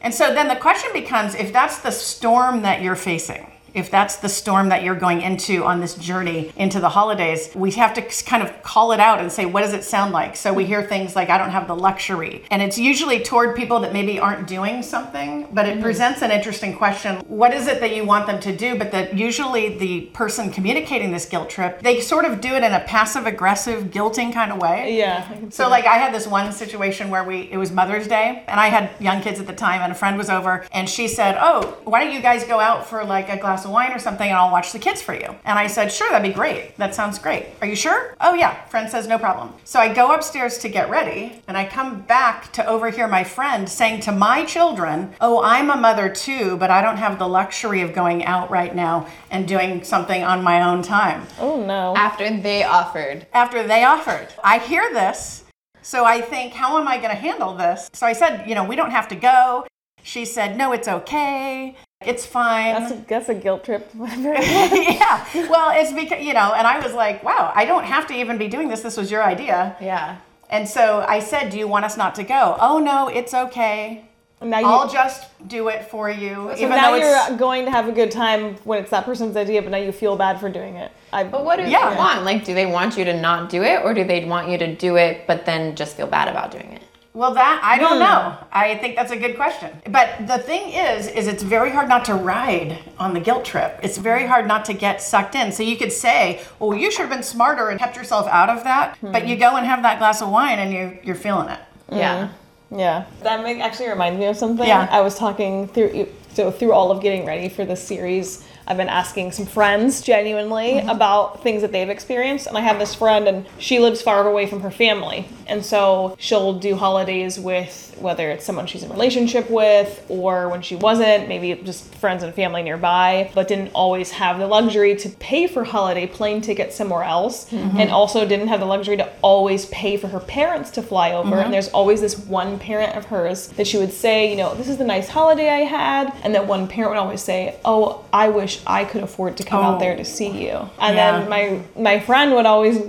And 0.01 0.15
so 0.15 0.33
then 0.33 0.49
the 0.49 0.57
question 0.57 0.91
becomes 0.93 1.35
if 1.35 1.53
that's 1.53 1.79
the 1.81 1.91
storm 1.91 2.63
that 2.63 2.83
you're 2.83 2.97
facing, 2.97 3.51
if 3.79 3.91
that's 3.91 4.17
the 4.17 4.29
storm 4.29 4.69
that 4.69 4.83
you're 4.83 4.95
going 4.95 5.23
into 5.23 5.65
on 5.65 5.81
this 5.81 5.95
journey 5.95 6.53
into 6.57 6.81
the 6.81 6.89
holidays, 6.89 7.51
we 7.55 7.71
have 7.73 7.95
to 7.95 8.03
kind 8.25 8.43
of 8.43 8.63
call 8.63 8.93
it 8.93 9.01
out 9.01 9.21
and 9.21 9.31
say, 9.31 9.47
what 9.47 9.63
does 9.63 9.73
it 9.73 9.85
sound 9.85 10.13
like? 10.13 10.37
So 10.37 10.53
we 10.53 10.65
hear 10.65 10.83
things 10.83 11.15
like, 11.17 11.31
I 11.31 11.39
don't 11.39 11.51
have 11.51 11.69
the 11.69 11.77
luxury. 11.77 12.45
And 12.51 12.63
it's 12.63 12.79
usually 12.79 13.21
toward 13.23 13.57
people 13.57 13.81
that 13.81 13.93
maybe 13.93 14.19
aren't 14.19 14.47
doing 14.47 14.83
something, 14.83 15.49
but 15.53 15.67
it 15.67 15.75
mm-hmm. 15.75 15.83
presents 15.83 16.23
an 16.23 16.31
interesting 16.31 16.77
question. 16.77 17.17
What 17.27 17.55
is 17.55 17.67
it 17.67 17.81
that 17.81 17.95
you 17.95 18.05
want 18.05 18.27
them 18.27 18.41
to 18.41 18.57
do? 18.57 18.77
But 18.77 18.93
that 18.93 19.17
usually 19.17 19.79
the 19.79 20.03
person 20.13 20.51
communicating 20.51 21.13
this 21.13 21.27
guilt 21.27 21.51
trip, 21.51 21.81
they 21.83 22.01
sort 22.01 22.25
of 22.25 22.41
do 22.41 22.55
it 22.55 22.63
in 22.63 22.73
a 22.73 22.81
passive 22.81 23.27
aggressive, 23.27 23.85
guilting 23.85 24.33
kind 24.33 24.53
of 24.53 24.59
way. 24.59 24.97
Yeah. 24.99 25.27
I 25.29 25.35
can 25.35 25.51
see 25.51 25.57
So 25.57 25.69
like 25.69 25.87
I 25.87 25.99
had 25.99 26.13
this 26.13 26.27
one 26.27 26.53
situation 26.53 27.11
where 27.11 27.25
we 27.25 27.49
it 27.51 27.57
was 27.57 27.71
Mother's 27.71 28.09
Day 28.09 28.45
and 28.47 28.59
I 28.59 28.69
had 28.69 28.91
young 29.01 29.23
kids 29.23 29.41
at 29.41 29.47
the 29.47 29.53
time 29.53 29.81
and 29.83 29.93
a 29.93 29.95
friend 29.95 30.19
was 30.19 30.31
over 30.31 30.67
and 30.73 30.89
she 30.89 31.09
said, 31.09 31.37
"Oh, 31.41 31.79
why 31.85 32.05
don't 32.05 32.13
you 32.13 32.21
guys 32.21 32.45
go 32.45 32.61
out 32.61 32.87
for 32.87 33.05
like 33.05 33.29
a 33.29 33.37
glass 33.37 33.65
of 33.65 33.68
wine 33.69 33.93
or 33.93 33.99
something 33.99 34.29
and 34.29 34.37
I'll 34.37 34.51
watch 34.51 34.73
the 34.73 34.79
kids 34.79 35.03
for 35.03 35.15
you?" 35.15 35.35
And 35.45 35.59
I 35.59 35.67
said, 35.67 35.93
"Sure, 35.93 36.09
that'd 36.11 36.29
be 36.29 36.35
great. 36.35 36.77
That 36.79 36.95
sounds 36.95 37.19
great. 37.19 37.47
Are 37.61 37.67
you 37.67 37.77
sure?" 37.77 38.15
"Oh 38.21 38.35
yeah." 38.35 38.55
Friend 38.67 38.89
says, 38.91 39.07
"No 39.07 39.19
problem." 39.19 39.55
So 39.65 39.81
I 39.81 39.93
go 39.93 40.13
upstairs 40.13 40.59
to 40.59 40.69
get 40.69 40.91
ready 40.91 41.43
and 41.49 41.57
I 41.57 41.65
come 41.67 42.01
back 42.01 42.53
to 42.53 42.67
overhear 42.67 43.09
my 43.09 43.25
friend 43.25 43.69
saying 43.69 44.01
to 44.01 44.13
my 44.13 44.45
children, 44.45 45.15
"Oh, 45.21 45.43
I'm 45.43 45.71
a 45.71 45.77
mother 45.77 46.09
too, 46.09 46.57
but 46.57 46.71
I 46.71 46.81
don't 46.83 46.97
have 46.97 47.19
the 47.19 47.29
luxury 47.29 47.83
of 47.83 47.93
going 47.93 48.25
out 48.25 48.51
right 48.51 48.75
now 48.75 49.07
and 49.31 49.47
doing 49.47 49.85
something 49.85 50.23
on 50.23 50.43
my 50.43 50.63
own 50.63 50.83
time." 50.83 51.27
oh 51.41 51.65
no. 51.65 51.95
After 51.97 52.29
they 52.31 52.63
offered. 52.63 53.27
after 53.33 53.67
they 53.67 53.85
offered. 53.85 54.29
I 54.43 54.59
hear 54.59 54.93
this, 54.93 55.45
so 55.83 56.05
I 56.05 56.21
think, 56.21 56.53
how 56.53 56.79
am 56.79 56.87
I 56.87 56.97
going 56.99 57.11
to 57.11 57.17
handle 57.17 57.55
this? 57.55 57.91
So 57.93 58.07
I 58.07 58.13
said, 58.13 58.49
you 58.49 58.55
know, 58.55 58.65
we 58.65 58.77
don't 58.77 58.91
have 58.91 59.09
to 59.09 59.15
go. 59.15 59.67
She 60.03 60.25
said, 60.25 60.57
no, 60.57 60.73
it's 60.73 60.89
okay. 60.89 61.77
It's 62.07 62.25
fine. 62.25 62.75
That's 62.75 62.93
a, 62.93 63.05
that's 63.09 63.29
a 63.29 63.35
guilt 63.35 63.65
trip. 63.65 63.91
yeah. 63.97 65.27
Well, 65.35 65.71
it's 65.75 65.93
because, 65.93 66.25
you 66.25 66.33
know, 66.33 66.55
and 66.55 66.65
I 66.67 66.79
was 66.79 66.95
like, 66.95 67.25
wow, 67.25 67.53
I 67.55 67.65
don't 67.65 67.85
have 67.85 68.07
to 68.09 68.15
even 68.15 68.39
be 68.39 68.47
doing 68.47 68.69
this. 68.69 68.83
This 68.83 68.97
was 68.97 69.11
your 69.11 69.25
idea. 69.25 69.77
Yeah. 69.81 70.19
And 70.49 70.69
so 70.69 71.05
I 71.07 71.19
said, 71.19 71.51
do 71.51 71.59
you 71.59 71.67
want 71.67 71.85
us 71.85 71.97
not 71.97 72.15
to 72.15 72.23
go? 72.23 72.57
Oh, 72.61 72.79
no, 72.79 73.09
it's 73.09 73.35
okay. 73.35 74.05
now 74.41 74.61
you, 74.61 74.67
I'll 74.67 74.89
just 74.89 75.27
do 75.49 75.69
it 75.69 75.91
for 75.91 76.09
you. 76.09 76.53
so 76.57 76.69
now 76.69 76.95
you're 76.95 77.37
going 77.37 77.65
to 77.65 77.71
have 77.73 77.89
a 77.89 77.93
good 77.93 78.13
time 78.13 78.55
when 78.65 78.81
it's 78.81 78.91
that 78.93 79.05
person's 79.05 79.37
idea, 79.37 79.61
but 79.61 79.73
now 79.73 79.79
you 79.79 79.91
feel 79.91 80.17
bad 80.17 80.39
for 80.39 80.49
doing 80.49 80.77
it. 80.77 80.93
I, 81.13 81.25
But 81.25 81.45
what 81.45 81.57
do 81.57 81.65
Yeah. 81.65 81.91
they 81.91 81.97
want? 81.97 82.25
Like, 82.25 82.45
do 82.45 82.55
they 82.55 82.67
want 82.67 82.97
you 82.97 83.05
to 83.07 83.21
not 83.21 83.51
do 83.51 83.65
it, 83.65 83.83
or 83.85 83.93
do 83.93 84.05
they 84.05 84.25
want 84.25 84.49
you 84.49 84.57
to 84.59 84.73
do 84.75 84.97
it 84.97 85.27
but 85.27 85.45
then 85.47 85.75
just 85.75 85.97
feel 85.97 86.07
bad 86.07 86.29
about 86.29 86.53
doing 86.53 86.73
it? 86.75 86.83
Well, 87.19 87.35
that 87.35 87.61
I 87.65 87.75
Hmm. 87.75 87.81
don't 87.83 87.99
know. 87.99 88.35
I 88.53 88.77
think 88.77 88.95
that's 88.95 89.11
a 89.11 89.17
good 89.17 89.35
question. 89.35 89.71
But 89.91 90.29
the 90.29 90.39
thing 90.39 90.71
is, 90.71 91.09
is 91.09 91.27
it's 91.27 91.43
very 91.43 91.71
hard 91.73 91.89
not 91.89 92.05
to 92.05 92.15
ride 92.15 92.79
on 92.97 93.13
the 93.13 93.19
guilt 93.19 93.45
trip. 93.45 93.81
It's 93.83 93.99
very 93.99 94.27
hard 94.29 94.47
not 94.47 94.65
to 94.67 94.73
get 94.73 95.03
sucked 95.03 95.35
in. 95.35 95.51
So 95.51 95.65
you 95.65 95.77
could 95.77 95.91
say, 95.93 96.39
"Well, 96.61 96.79
you 96.79 96.93
should 96.93 97.01
have 97.01 97.11
been 97.11 97.25
smarter 97.25 97.71
and 97.71 97.81
kept 97.81 97.97
yourself 97.97 98.29
out 98.29 98.49
of 98.49 98.63
that." 98.63 98.97
But 99.03 99.23
Hmm. 99.23 99.29
you 99.31 99.35
go 99.35 99.57
and 99.57 99.67
have 99.67 99.83
that 99.83 99.99
glass 99.99 100.23
of 100.23 100.29
wine, 100.31 100.61
and 100.61 100.73
you 100.73 100.97
you're 101.03 101.17
feeling 101.17 101.49
it. 101.49 101.59
Yeah. 101.91 102.29
Yeah, 102.71 103.05
that 103.23 103.43
make, 103.43 103.61
actually 103.61 103.89
reminds 103.89 104.21
me 104.21 104.27
of 104.27 104.37
something. 104.37 104.69
Yeah. 104.69 104.87
I 104.91 105.01
was 105.01 105.17
talking 105.17 105.67
through 105.67 106.07
so 106.35 106.53
through 106.53 106.73
all 106.73 106.93
of 106.93 107.01
getting 107.01 107.27
ready 107.27 107.49
for 107.49 107.65
this 107.65 107.83
series. 107.83 108.45
I've 108.69 108.77
been 108.77 108.89
asking 108.89 109.33
some 109.33 109.47
friends 109.47 110.03
genuinely 110.03 110.59
Mm-hmm. 110.79 110.89
about 110.91 111.43
things 111.43 111.63
that 111.63 111.73
they've 111.73 111.89
experienced, 111.89 112.47
and 112.47 112.57
I 112.57 112.61
have 112.61 112.79
this 112.79 112.95
friend, 112.95 113.27
and 113.27 113.47
she 113.59 113.79
lives 113.81 114.03
far 114.03 114.29
away 114.29 114.47
from 114.47 114.61
her 114.61 114.71
family, 114.71 115.27
and 115.47 115.65
so 115.65 116.15
she'll 116.19 116.53
do 116.59 116.77
holidays 116.77 117.41
with 117.41 117.87
whether 117.99 118.31
it's 118.31 118.45
someone 118.45 118.67
she's 118.67 118.85
in 118.85 118.91
a 118.91 118.93
relationship 118.93 119.51
with 119.51 120.05
or 120.09 120.49
when 120.49 120.63
she 120.63 120.77
wasn't, 120.77 121.27
maybe 121.29 121.61
just 121.65 121.93
friends 121.97 122.23
and 122.23 122.33
family 122.35 122.63
nearby, 122.63 123.29
but 123.35 123.49
didn't 123.49 123.73
always 123.75 124.13
have 124.13 124.39
the 124.39 124.47
luxury 124.47 124.95
to 124.95 125.09
pay 125.09 125.49
for 125.49 125.65
holiday 125.65 126.07
plane 126.07 126.41
tickets 126.41 126.77
somewhere 126.77 127.03
else, 127.03 127.49
Mm-hmm. 127.51 127.79
and 127.81 127.91
also 127.91 128.27
didn't 128.29 128.49
have 128.49 128.61
the 128.61 128.67
luxury 128.67 128.97
to 128.99 129.09
always 129.23 129.67
pay 129.67 129.97
for 129.97 130.09
her 130.09 130.21
parents 130.21 130.71
to 130.73 130.83
fly 130.83 131.13
over. 131.13 131.31
Mm-hmm. 131.31 131.45
And 131.47 131.55
there's 131.55 131.69
always 131.71 132.01
this 132.01 132.19
one 132.19 132.59
parent 132.59 132.95
of 132.97 133.07
hers 133.07 133.49
that 133.57 133.67
she 133.67 133.79
would 133.79 133.93
say, 133.93 134.31
you 134.31 134.37
know, 134.37 134.55
this 134.55 134.69
is 134.69 134.77
the 134.77 134.85
nice 134.85 135.09
holiday 135.09 135.49
I 135.49 135.61
had, 135.61 136.13
and 136.23 136.35
that 136.35 136.47
one 136.47 136.69
parent 136.69 136.91
would 136.93 136.99
always 136.99 137.23
say, 137.23 137.57
oh, 137.65 138.05
I 138.13 138.29
wish 138.29 138.58
I 138.67 138.85
could 138.85 139.03
afford 139.03 139.37
to 139.39 139.45
come 139.45 139.63
out 139.65 139.81
there 139.81 139.97
to 139.97 140.05
see 140.05 140.31
you. 140.47 140.69
And 140.79 140.97
Yeah. 140.97 141.21
then 141.21 141.29
my 141.29 141.61
my 141.77 142.01
friend 142.01 142.35
would 142.35 142.47
always 142.47 142.81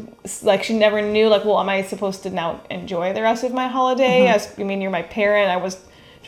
like 0.43 0.63
she 0.63 0.77
never 0.77 1.01
knew 1.01 1.27
like, 1.27 1.45
well, 1.45 1.59
am 1.59 1.69
I 1.69 1.81
supposed 1.83 2.23
to 2.23 2.29
now 2.29 2.59
enjoy 2.69 3.13
the 3.13 3.21
rest 3.21 3.43
of 3.43 3.53
my 3.53 3.67
holiday? 3.67 4.25
Mm-hmm. 4.25 4.35
As 4.35 4.53
I 4.59 4.63
mean, 4.63 4.81
you're 4.81 4.91
my 4.91 5.03
parent. 5.03 5.49
I 5.49 5.57
was 5.57 5.77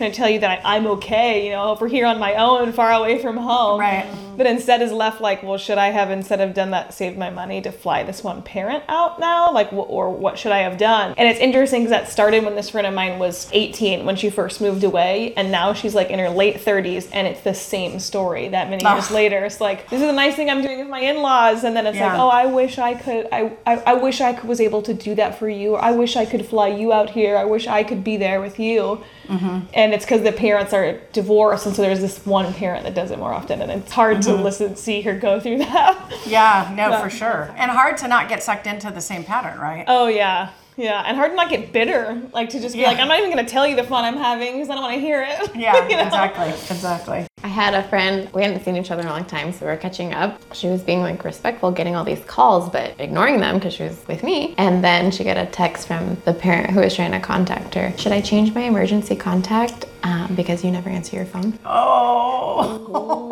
trying 0.01 0.11
to 0.11 0.17
tell 0.17 0.29
you 0.29 0.39
that 0.39 0.65
I, 0.65 0.75
I'm 0.77 0.87
okay, 0.87 1.45
you 1.45 1.51
know, 1.51 1.65
over 1.65 1.87
here 1.87 2.05
on 2.05 2.19
my 2.19 2.35
own, 2.35 2.71
far 2.71 2.91
away 2.91 3.21
from 3.21 3.37
home. 3.37 3.79
Right. 3.79 4.09
But 4.35 4.47
instead 4.47 4.81
is 4.81 4.91
left 4.91 5.21
like, 5.21 5.43
well, 5.43 5.57
should 5.57 5.77
I 5.77 5.89
have 5.89 6.09
instead 6.09 6.41
of 6.41 6.53
done 6.53 6.71
that, 6.71 6.93
saved 6.93 7.17
my 7.17 7.29
money 7.29 7.61
to 7.61 7.71
fly 7.71 8.03
this 8.03 8.23
one 8.23 8.41
parent 8.41 8.83
out 8.87 9.19
now? 9.19 9.51
Like, 9.51 9.69
wh- 9.69 9.89
or 9.89 10.09
what 10.09 10.39
should 10.39 10.51
I 10.51 10.59
have 10.59 10.77
done? 10.77 11.13
And 11.17 11.27
it's 11.27 11.39
interesting 11.39 11.81
because 11.81 11.91
that 11.91 12.09
started 12.09 12.43
when 12.43 12.55
this 12.55 12.69
friend 12.69 12.87
of 12.87 12.93
mine 12.93 13.19
was 13.19 13.49
18 13.53 14.05
when 14.05 14.15
she 14.15 14.29
first 14.29 14.59
moved 14.61 14.83
away, 14.83 15.33
and 15.35 15.51
now 15.51 15.73
she's 15.73 15.93
like 15.93 16.09
in 16.09 16.17
her 16.17 16.29
late 16.29 16.57
30s, 16.57 17.09
and 17.11 17.27
it's 17.27 17.41
the 17.41 17.53
same 17.53 17.99
story 17.99 18.47
that 18.47 18.69
many 18.69 18.83
years 18.83 19.07
Ugh. 19.07 19.11
later. 19.11 19.45
It's 19.45 19.61
like 19.61 19.89
this 19.89 20.01
is 20.01 20.09
a 20.09 20.13
nice 20.13 20.35
thing 20.35 20.49
I'm 20.49 20.61
doing 20.61 20.79
with 20.79 20.89
my 20.89 21.01
in-laws, 21.01 21.63
and 21.63 21.75
then 21.75 21.85
it's 21.85 21.99
like, 21.99 22.17
oh, 22.17 22.29
I 22.29 22.47
wish 22.47 22.79
I 22.79 22.95
could, 22.95 23.27
I, 23.31 23.55
I, 23.67 23.77
I 23.77 23.93
wish 23.95 24.21
I 24.21 24.33
could, 24.33 24.49
was 24.49 24.61
able 24.61 24.81
to 24.83 24.93
do 24.93 25.13
that 25.15 25.37
for 25.37 25.49
you, 25.49 25.75
or 25.75 25.83
I 25.83 25.91
wish 25.91 26.15
I 26.15 26.25
could 26.25 26.45
fly 26.45 26.69
you 26.69 26.93
out 26.93 27.11
here. 27.11 27.37
I 27.37 27.45
wish 27.45 27.67
I 27.67 27.83
could 27.83 28.03
be 28.03 28.17
there 28.17 28.41
with 28.41 28.59
you. 28.59 29.03
Mm-hmm. 29.27 29.59
And 29.73 29.90
it's 29.93 30.05
because 30.05 30.21
the 30.21 30.31
parents 30.31 30.73
are 30.73 30.99
divorced, 31.13 31.65
and 31.65 31.75
so 31.75 31.81
there's 31.81 32.01
this 32.01 32.25
one 32.25 32.53
parent 32.53 32.83
that 32.85 32.93
does 32.93 33.11
it 33.11 33.19
more 33.19 33.33
often, 33.33 33.61
and 33.61 33.71
it's 33.71 33.91
hard 33.91 34.21
to 34.23 34.29
mm-hmm. 34.31 34.43
listen, 34.43 34.75
see 34.75 35.01
her 35.01 35.17
go 35.17 35.39
through 35.39 35.59
that. 35.59 36.11
Yeah, 36.25 36.71
no, 36.75 36.89
Yeah. 36.89 37.01
for 37.01 37.09
sure. 37.09 37.53
And 37.57 37.71
hard 37.71 37.97
to 37.97 38.07
not 38.07 38.29
get 38.29 38.43
sucked 38.43 38.67
into 38.67 38.91
the 38.91 39.01
same 39.01 39.23
pattern, 39.23 39.59
right? 39.59 39.85
oh 39.87 40.07
yeah, 40.07 40.49
yeah, 40.77 41.03
and 41.05 41.17
hard 41.17 41.31
to 41.31 41.35
not 41.35 41.49
get 41.49 41.71
bitter, 41.73 42.21
like 42.33 42.49
to 42.49 42.59
just 42.59 42.75
be 42.75 42.81
Yeah. 42.81 42.89
like, 42.89 42.99
I'm 42.99 43.07
not 43.07 43.19
even 43.19 43.29
gonna 43.29 43.47
tell 43.47 43.67
you 43.67 43.75
the 43.75 43.83
fun 43.83 44.03
I'm 44.05 44.17
having 44.17 44.53
because 44.53 44.69
I 44.69 44.73
don't 44.75 44.83
want 44.83 44.95
to 44.95 45.01
hear 45.01 45.21
it. 45.27 45.55
Yeah, 45.55 45.87
You 45.89 45.97
know? 45.97 46.03
exactly, 46.03 46.49
exactly. 46.75 47.27
I 47.43 47.47
had 47.47 47.73
a 47.73 47.81
friend, 47.89 48.29
we 48.33 48.43
hadn't 48.43 48.63
seen 48.63 48.77
each 48.77 48.91
other 48.91 49.01
in 49.01 49.07
a 49.07 49.11
long 49.11 49.25
time, 49.25 49.51
so 49.51 49.65
we 49.65 49.71
were 49.71 49.77
catching 49.77 50.13
up. 50.13 50.39
She 50.53 50.67
was 50.67 50.81
being 50.83 51.01
like 51.01 51.23
respectful, 51.23 51.71
getting 51.71 51.95
all 51.95 52.03
these 52.03 52.23
calls, 52.25 52.69
but 52.69 52.93
ignoring 52.99 53.39
them 53.39 53.55
because 53.55 53.73
she 53.73 53.83
was 53.83 53.99
with 54.07 54.21
me. 54.23 54.53
And 54.59 54.83
then 54.83 55.09
she 55.09 55.23
got 55.23 55.37
a 55.37 55.47
text 55.47 55.87
from 55.87 56.17
the 56.25 56.33
parent 56.33 56.69
who 56.69 56.81
was 56.81 56.93
trying 56.95 57.11
to 57.11 57.19
contact 57.19 57.73
her. 57.73 57.97
Should 57.97 58.11
I 58.11 58.21
change 58.21 58.53
my 58.53 58.61
emergency 58.61 59.15
contact 59.15 59.85
um, 60.03 60.35
because 60.35 60.63
you 60.63 60.69
never 60.69 60.89
answer 60.89 61.15
your 61.15 61.25
phone? 61.25 61.57
Oh, 61.65 62.77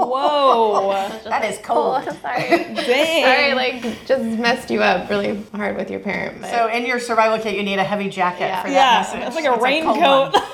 Whoa, 0.09 1.19
that 1.29 1.45
is 1.45 1.59
cold. 1.63 2.03
sorry. 2.21 2.47
dang. 2.49 3.23
sorry, 3.23 3.53
like 3.53 4.05
just 4.07 4.23
messed 4.23 4.71
you 4.71 4.81
up 4.81 5.07
really 5.09 5.43
hard 5.53 5.77
with 5.77 5.91
your 5.91 5.99
parent. 5.99 6.41
But 6.41 6.49
So 6.49 6.67
in 6.67 6.85
your 6.85 6.99
survival 6.99 7.37
kit, 7.37 7.55
you 7.55 7.63
need 7.63 7.77
a 7.79 7.83
heavy 7.83 8.09
jacket 8.09 8.45
Yeah. 8.45 8.61
for 8.63 8.69
that 8.69 8.73
yeah, 8.73 9.17
message. 9.19 9.27
it's 9.27 9.35
like 9.35 9.45
a 9.45 9.49
cold 9.49 9.61
raincoat. 9.61 10.33
one. 10.33 10.43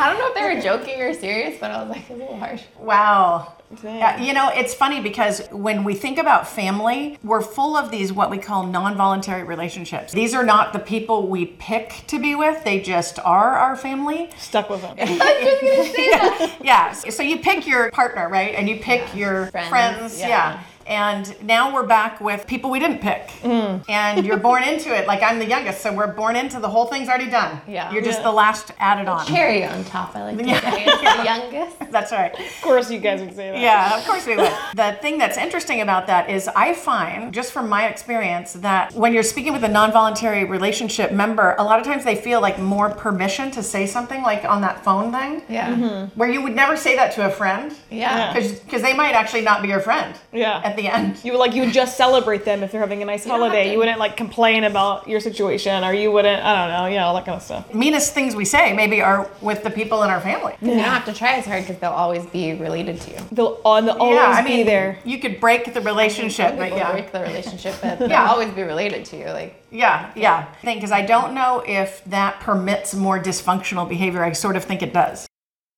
I 0.00 0.08
don't 0.08 0.18
know 0.18 0.28
if 0.28 0.34
they 0.34 0.54
were 0.54 0.60
joking 0.60 1.00
or 1.02 1.12
serious, 1.12 1.58
but 1.60 1.70
I 1.70 1.82
was 1.82 1.90
like, 1.90 2.00
it's 2.00 2.10
a 2.10 2.14
little 2.14 2.38
harsh. 2.38 2.62
Wow. 2.78 3.54
Yeah, 3.84 4.20
you 4.20 4.32
know, 4.32 4.50
it's 4.52 4.74
funny 4.74 5.00
because 5.00 5.46
when 5.52 5.84
we 5.84 5.94
think 5.94 6.18
about 6.18 6.48
family, 6.48 7.18
we're 7.22 7.42
full 7.42 7.76
of 7.76 7.92
these 7.92 8.12
what 8.12 8.28
we 8.28 8.38
call 8.38 8.66
non-voluntary 8.66 9.44
relationships. 9.44 10.12
These 10.12 10.34
are 10.34 10.44
not 10.44 10.72
the 10.72 10.80
people 10.80 11.28
we 11.28 11.46
pick 11.46 12.02
to 12.08 12.18
be 12.18 12.34
with; 12.34 12.64
they 12.64 12.80
just 12.80 13.20
are 13.20 13.54
our 13.56 13.76
family. 13.76 14.30
Stuck 14.38 14.70
with 14.70 14.82
them. 14.82 14.96
Yeah. 16.62 16.92
So 16.92 17.22
you 17.22 17.38
pick 17.38 17.66
your 17.66 17.90
partner, 17.92 18.28
right? 18.28 18.54
And 18.54 18.68
you 18.68 18.76
pick 18.80 19.14
your 19.14 19.46
friends. 19.46 19.68
Friends, 19.68 20.20
yeah. 20.20 20.28
yeah. 20.28 20.62
And 20.90 21.40
now 21.46 21.72
we're 21.72 21.86
back 21.86 22.20
with 22.20 22.46
people 22.48 22.68
we 22.68 22.80
didn't 22.80 23.00
pick. 23.00 23.28
Mm. 23.42 23.84
And 23.88 24.26
you're 24.26 24.36
born 24.36 24.62
into 24.72 24.94
it. 24.94 25.06
Like 25.06 25.22
I'm 25.22 25.38
the 25.38 25.46
youngest, 25.46 25.80
so 25.82 25.92
we're 25.92 26.12
born 26.12 26.34
into 26.36 26.58
the 26.58 26.68
whole 26.68 26.86
thing's 26.86 27.08
already 27.08 27.30
done. 27.30 27.60
Yeah. 27.68 27.92
You're 27.92 28.02
just 28.02 28.18
Yeah. 28.18 28.24
the 28.24 28.32
last 28.32 28.72
added 28.80 29.06
on. 29.08 29.24
Cherry 29.24 29.64
on 29.64 29.84
top, 29.84 30.16
I 30.16 30.24
like 30.24 30.38
to 30.38 30.44
Yeah. 30.48 30.60
say. 30.70 30.84
It's 30.86 31.00
the 31.00 31.24
youngest. 31.24 31.76
That's 31.92 32.10
right. 32.12 32.32
Of 32.38 32.60
course, 32.62 32.90
you 32.90 32.98
guys 32.98 33.20
would 33.20 33.34
say 33.36 33.50
that. 33.52 33.58
Yeah, 33.60 33.96
of 33.98 34.04
course 34.04 34.26
we 34.26 34.36
would. 34.36 34.52
the 34.74 34.98
thing 35.00 35.18
that's 35.18 35.36
interesting 35.36 35.80
about 35.80 36.06
that 36.08 36.28
is 36.30 36.48
I 36.48 36.72
find, 36.74 37.32
just 37.34 37.52
from 37.52 37.68
my 37.68 37.86
experience, 37.88 38.52
that 38.54 38.92
when 38.94 39.12
you're 39.12 39.22
speaking 39.24 39.52
with 39.52 39.64
a 39.64 39.68
non 39.68 39.90
voluntary 39.92 40.44
relationship 40.44 41.10
member, 41.12 41.54
a 41.58 41.62
lot 41.64 41.78
of 41.80 41.84
times 41.86 42.04
they 42.04 42.14
feel 42.16 42.40
like 42.40 42.58
more 42.58 42.90
permission 42.90 43.50
to 43.52 43.62
say 43.62 43.86
something 43.86 44.22
like 44.22 44.44
on 44.44 44.60
that 44.62 44.84
phone 44.84 45.10
thing, 45.12 45.42
Yeah. 45.48 46.06
where 46.14 46.28
you 46.28 46.42
would 46.42 46.54
never 46.54 46.76
say 46.76 46.94
that 46.96 47.12
to 47.14 47.26
a 47.26 47.30
friend. 47.30 47.74
Yeah. 47.90 48.32
Because 48.32 48.82
they 48.82 48.94
might 48.94 49.14
actually 49.14 49.42
not 49.42 49.62
be 49.62 49.68
your 49.68 49.80
friend 49.80 50.14
Yeah. 50.32 50.60
At 50.86 50.92
the 50.92 50.98
end. 50.98 51.24
You 51.24 51.32
would 51.32 51.38
like 51.38 51.54
you 51.54 51.62
would 51.62 51.72
just 51.72 51.96
celebrate 51.96 52.44
them 52.44 52.62
if 52.62 52.72
they're 52.72 52.80
having 52.80 53.02
a 53.02 53.04
nice 53.04 53.24
don't 53.24 53.38
holiday. 53.38 53.72
You 53.72 53.78
wouldn't 53.78 53.98
like 53.98 54.16
complain 54.16 54.64
about 54.64 55.08
your 55.08 55.20
situation, 55.20 55.84
or 55.84 55.92
you 55.92 56.10
wouldn't. 56.10 56.42
I 56.44 56.66
don't 56.66 56.76
know. 56.76 56.86
Yeah, 56.94 57.06
all 57.06 57.14
that 57.14 57.24
kind 57.24 57.36
of 57.36 57.42
stuff. 57.42 57.72
Meanest 57.74 58.14
things 58.14 58.34
we 58.34 58.44
say 58.44 58.72
maybe 58.72 59.02
are 59.02 59.30
with 59.40 59.62
the 59.62 59.70
people 59.70 60.02
in 60.02 60.10
our 60.10 60.20
family. 60.20 60.54
You 60.60 60.68
don't 60.70 60.78
have 60.80 61.04
to 61.06 61.12
try 61.12 61.34
as 61.34 61.46
hard 61.46 61.62
because 61.64 61.78
they'll 61.80 61.90
always 61.90 62.24
be 62.26 62.54
related 62.54 63.00
to 63.02 63.10
you. 63.12 63.18
They'll, 63.32 63.60
on 63.64 63.86
the, 63.86 63.94
always 63.96 64.16
yeah, 64.16 64.26
I 64.28 64.42
mean, 64.42 64.58
be 64.58 64.62
there. 64.64 64.98
you 65.04 65.18
could 65.18 65.40
break 65.40 65.72
the 65.72 65.80
relationship, 65.80 66.56
but 66.56 66.72
yeah. 66.72 66.92
break 66.92 67.12
the 67.12 67.20
relationship, 67.20 67.74
but 67.80 67.98
they'll 67.98 68.08
Yeah. 68.10 68.30
always 68.30 68.50
be 68.50 68.62
related 68.62 69.04
to 69.06 69.16
you. 69.18 69.26
Like, 69.26 69.62
Yeah, 69.70 70.10
yeah. 70.16 70.52
Thing 70.62 70.76
because 70.76 70.92
I 70.92 71.02
don't 71.02 71.34
know 71.34 71.62
if 71.66 72.04
that 72.06 72.40
permits 72.40 72.94
more 72.94 73.18
dysfunctional 73.20 73.88
behavior. 73.88 74.22
I 74.24 74.32
sort 74.32 74.56
of 74.56 74.64
think 74.64 74.82
it 74.82 74.92
does. 74.92 75.26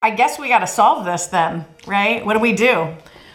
I 0.04 0.11
guess 0.11 0.38
we 0.38 0.49
got 0.49 0.61
to 0.61 0.66
solve 0.66 1.04
this 1.04 1.26
then, 1.26 1.64
right? 1.87 2.25
What 2.26 2.32
do 2.35 2.40
we 2.40 2.52
do? 2.52 2.88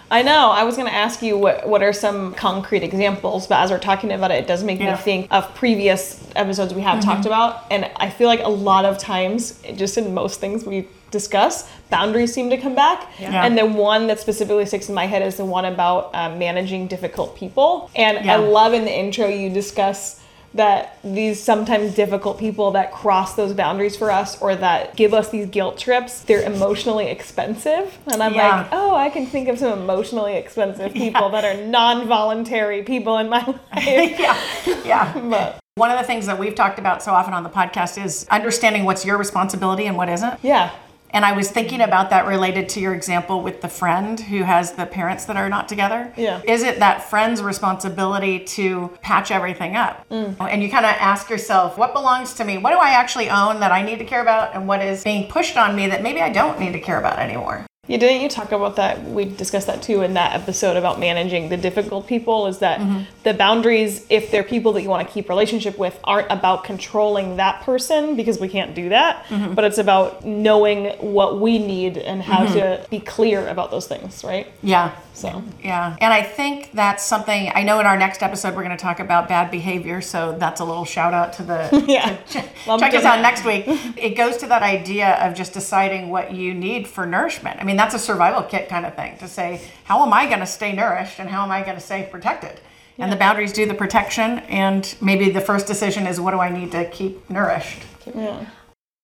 I 0.09 0.21
know. 0.21 0.51
I 0.51 0.63
was 0.63 0.75
going 0.77 0.87
to 0.87 0.93
ask 0.93 1.21
you 1.21 1.37
what 1.37 1.67
what 1.67 1.83
are 1.83 1.91
some 1.93 2.33
concrete 2.33 2.83
examples, 2.83 3.45
but 3.47 3.59
as 3.59 3.71
we're 3.71 3.79
talking 3.79 4.11
about 4.11 4.31
it, 4.31 4.35
it 4.35 4.47
does 4.47 4.63
make 4.63 4.79
Yeah. 4.79 4.91
me 4.95 4.97
think 4.97 5.27
of 5.31 5.53
previous 5.55 6.25
episodes 6.35 6.73
we 6.73 6.81
have 6.81 7.03
talked 7.03 7.25
about, 7.25 7.65
and 7.69 7.89
I 7.97 8.09
feel 8.09 8.27
like 8.27 8.41
a 8.41 8.49
lot 8.49 8.85
of 8.85 8.97
times, 8.97 9.59
just 9.75 9.97
in 9.97 10.13
most 10.13 10.39
things 10.39 10.63
we 10.65 10.87
discuss, 11.11 11.69
boundaries 11.89 12.33
seem 12.33 12.49
to 12.49 12.57
come 12.57 12.75
back. 12.75 13.09
Yeah. 13.19 13.45
And 13.45 13.57
the 13.57 13.65
one 13.65 14.07
that 14.07 14.19
specifically 14.19 14.65
sticks 14.65 14.89
in 14.89 14.95
my 14.95 15.05
head 15.07 15.21
is 15.21 15.37
the 15.37 15.45
one 15.45 15.63
about 15.65 16.13
um, 16.13 16.37
managing 16.37 16.87
difficult 16.87 17.35
people. 17.37 17.89
And 17.95 18.25
Yeah. 18.25 18.33
I 18.33 18.35
love 18.37 18.73
in 18.73 18.83
the 18.85 18.91
intro 18.93 19.27
you 19.27 19.49
discuss 19.49 20.16
that 20.53 20.97
these 21.03 21.41
sometimes 21.41 21.93
difficult 21.93 22.39
people 22.39 22.71
that 22.71 22.91
cross 22.91 23.35
those 23.35 23.53
boundaries 23.53 23.95
for 23.95 24.09
us 24.09 24.41
or 24.41 24.55
that 24.55 24.95
give 24.95 25.13
us 25.13 25.29
these 25.29 25.45
guilt 25.47 25.77
trips, 25.77 26.21
they're 26.21 26.41
emotionally 26.41 27.07
expensive. 27.07 27.97
And 28.11 28.23
I'm 28.23 28.33
Yeah. 28.33 28.57
like, 28.61 28.67
oh, 28.71 28.95
I 28.95 29.09
can 29.09 29.25
think 29.27 29.49
of 29.49 29.59
some 29.59 29.79
emotionally 29.79 30.35
expensive 30.35 30.93
people 31.03 31.29
that 31.29 31.43
are 31.43 31.63
non-voluntary 31.65 32.83
people 32.83 33.17
in 33.17 33.29
my 33.29 33.45
life. 33.45 33.59
yeah, 33.85 34.37
yeah. 34.83 35.19
but 35.29 35.59
One 35.75 35.91
of 35.91 35.99
the 35.99 36.05
things 36.05 36.25
that 36.25 36.39
we've 36.39 36.55
talked 36.55 36.79
about 36.79 37.03
so 37.03 37.11
often 37.11 37.33
on 37.33 37.43
the 37.43 37.49
podcast 37.49 38.03
is 38.03 38.25
understanding 38.31 38.83
what's 38.85 39.05
your 39.05 39.17
responsibility 39.17 39.85
and 39.85 39.95
what 39.97 40.09
isn't. 40.09 40.39
yeah, 40.43 40.71
And 41.11 41.25
I 41.25 41.31
was 41.31 41.49
thinking 41.49 41.81
about 41.81 42.09
that 42.09 42.25
related 42.25 42.69
to 42.69 42.79
your 42.79 42.93
example 42.93 43.41
with 43.41 43.61
the 43.61 43.69
friend 43.69 44.19
who 44.19 44.43
has 44.43 44.73
the 44.73 44.85
parents 44.85 45.25
that 45.25 45.37
are 45.37 45.49
not 45.49 45.67
together. 45.69 46.11
Yeah. 46.17 46.41
Is 46.45 46.63
it 46.63 46.79
that 46.79 47.09
friend's 47.09 47.41
responsibility 47.41 48.39
to 48.39 48.97
patch 49.01 49.31
everything 49.31 49.75
up? 49.75 50.07
Mm. 50.09 50.35
And 50.39 50.63
you 50.63 50.69
kind 50.69 50.85
of 50.85 50.91
ask 50.91 51.29
yourself, 51.29 51.77
what 51.77 51.93
belongs 51.93 52.33
to 52.35 52.43
me? 52.43 52.57
What 52.57 52.71
do 52.71 52.77
I 52.77 52.91
actually 52.91 53.29
own 53.29 53.59
that 53.59 53.71
I 53.71 53.81
need 53.81 53.99
to 53.99 54.05
care 54.05 54.21
about? 54.21 54.55
And 54.55 54.67
what 54.67 54.81
is 54.81 55.03
being 55.03 55.29
pushed 55.29 55.57
on 55.57 55.75
me 55.75 55.87
that 55.87 56.03
maybe 56.03 56.21
I 56.21 56.29
don't 56.29 56.59
need 56.59 56.73
to 56.73 56.79
care 56.79 56.99
about 56.99 57.19
anymore? 57.19 57.66
Yeah, 57.87 57.97
didn't 57.97 58.21
you 58.21 58.29
talk 58.29 58.51
about 58.51 58.75
that? 58.75 59.03
We 59.03 59.25
discussed 59.25 59.67
that 59.67 59.81
too 59.81 60.01
in 60.01 60.13
that 60.15 60.33
episode 60.35 60.75
about 60.77 60.99
managing 60.99 61.49
the 61.49 61.57
difficult 61.57 62.05
people. 62.07 62.47
Is 62.47 62.59
that 62.59 62.79
Mm-hmm. 62.79 63.03
the 63.23 63.33
boundaries, 63.33 64.05
if 64.09 64.29
they're 64.29 64.43
people 64.43 64.73
that 64.73 64.81
you 64.81 64.89
want 64.89 65.07
to 65.07 65.13
keep 65.13 65.29
relationship 65.29 65.77
with, 65.77 65.97
aren't 66.03 66.29
about 66.31 66.63
controlling 66.63 67.37
that 67.37 67.61
person 67.63 68.15
because 68.15 68.39
we 68.39 68.47
can't 68.49 68.75
do 68.75 68.89
that, 68.89 69.23
Mm-hmm. 69.25 69.53
but 69.53 69.63
it's 69.65 69.77
about 69.77 70.25
knowing 70.25 70.87
what 70.99 71.39
we 71.39 71.59
need 71.59 71.97
and 71.97 72.21
how 72.21 72.45
Mm-hmm. 72.45 72.53
to 72.83 72.85
be 72.89 72.99
clear 72.99 73.47
about 73.47 73.71
those 73.71 73.87
things, 73.87 74.23
right? 74.23 74.47
Yeah. 74.61 74.91
So 75.13 75.41
Yeah. 75.63 75.95
And 75.99 76.13
I 76.13 76.21
think 76.21 76.71
that's 76.73 77.03
something 77.03 77.51
I 77.55 77.63
know 77.63 77.79
in 77.79 77.85
our 77.87 77.97
next 77.97 78.21
episode 78.21 78.55
we're 78.55 78.63
going 78.63 78.77
to 78.77 78.81
talk 78.83 78.99
about 78.99 79.27
bad 79.27 79.49
behavior. 79.49 79.99
So 80.01 80.35
that's 80.37 80.61
a 80.61 80.65
little 80.65 80.85
shout 80.85 81.13
out 81.13 81.33
to 81.33 81.43
the. 81.43 81.83
Yeah. 81.87 82.15
to- 82.27 82.43
check 82.79 82.93
us 82.93 83.03
out 83.05 83.21
next 83.21 83.43
week. 83.45 83.65
It 83.97 84.15
goes 84.15 84.37
to 84.37 84.47
that 84.47 84.61
idea 84.61 85.13
of 85.25 85.33
just 85.35 85.53
deciding 85.53 86.09
what 86.09 86.33
you 86.33 86.53
need 86.53 86.87
for 86.87 87.05
nourishment. 87.05 87.59
I 87.59 87.63
mean, 87.63 87.76
that's 87.77 87.93
a 87.93 87.99
survival 87.99 88.43
kit 88.43 88.69
kind 88.69 88.85
of 88.85 88.95
thing 88.95 89.17
to 89.17 89.27
say, 89.27 89.61
how 89.83 90.05
am 90.05 90.13
I 90.13 90.25
going 90.27 90.39
to 90.39 90.45
stay 90.45 90.73
nourished 90.73 91.19
and 91.19 91.29
how 91.29 91.43
am 91.43 91.51
I 91.51 91.61
going 91.63 91.75
to 91.75 91.81
stay 91.81 92.07
protected? 92.09 92.59
And 92.99 93.11
the 93.11 93.15
boundaries 93.15 93.53
do 93.53 93.67
the 93.67 93.75
protection. 93.75 94.39
And 94.49 94.95
maybe 95.01 95.29
the 95.29 95.41
first 95.41 95.67
decision 95.67 96.07
is 96.07 96.19
what 96.19 96.31
do 96.31 96.39
I 96.39 96.49
need 96.49 96.71
to 96.71 96.89
keep 96.89 97.29
nourished? 97.29 97.83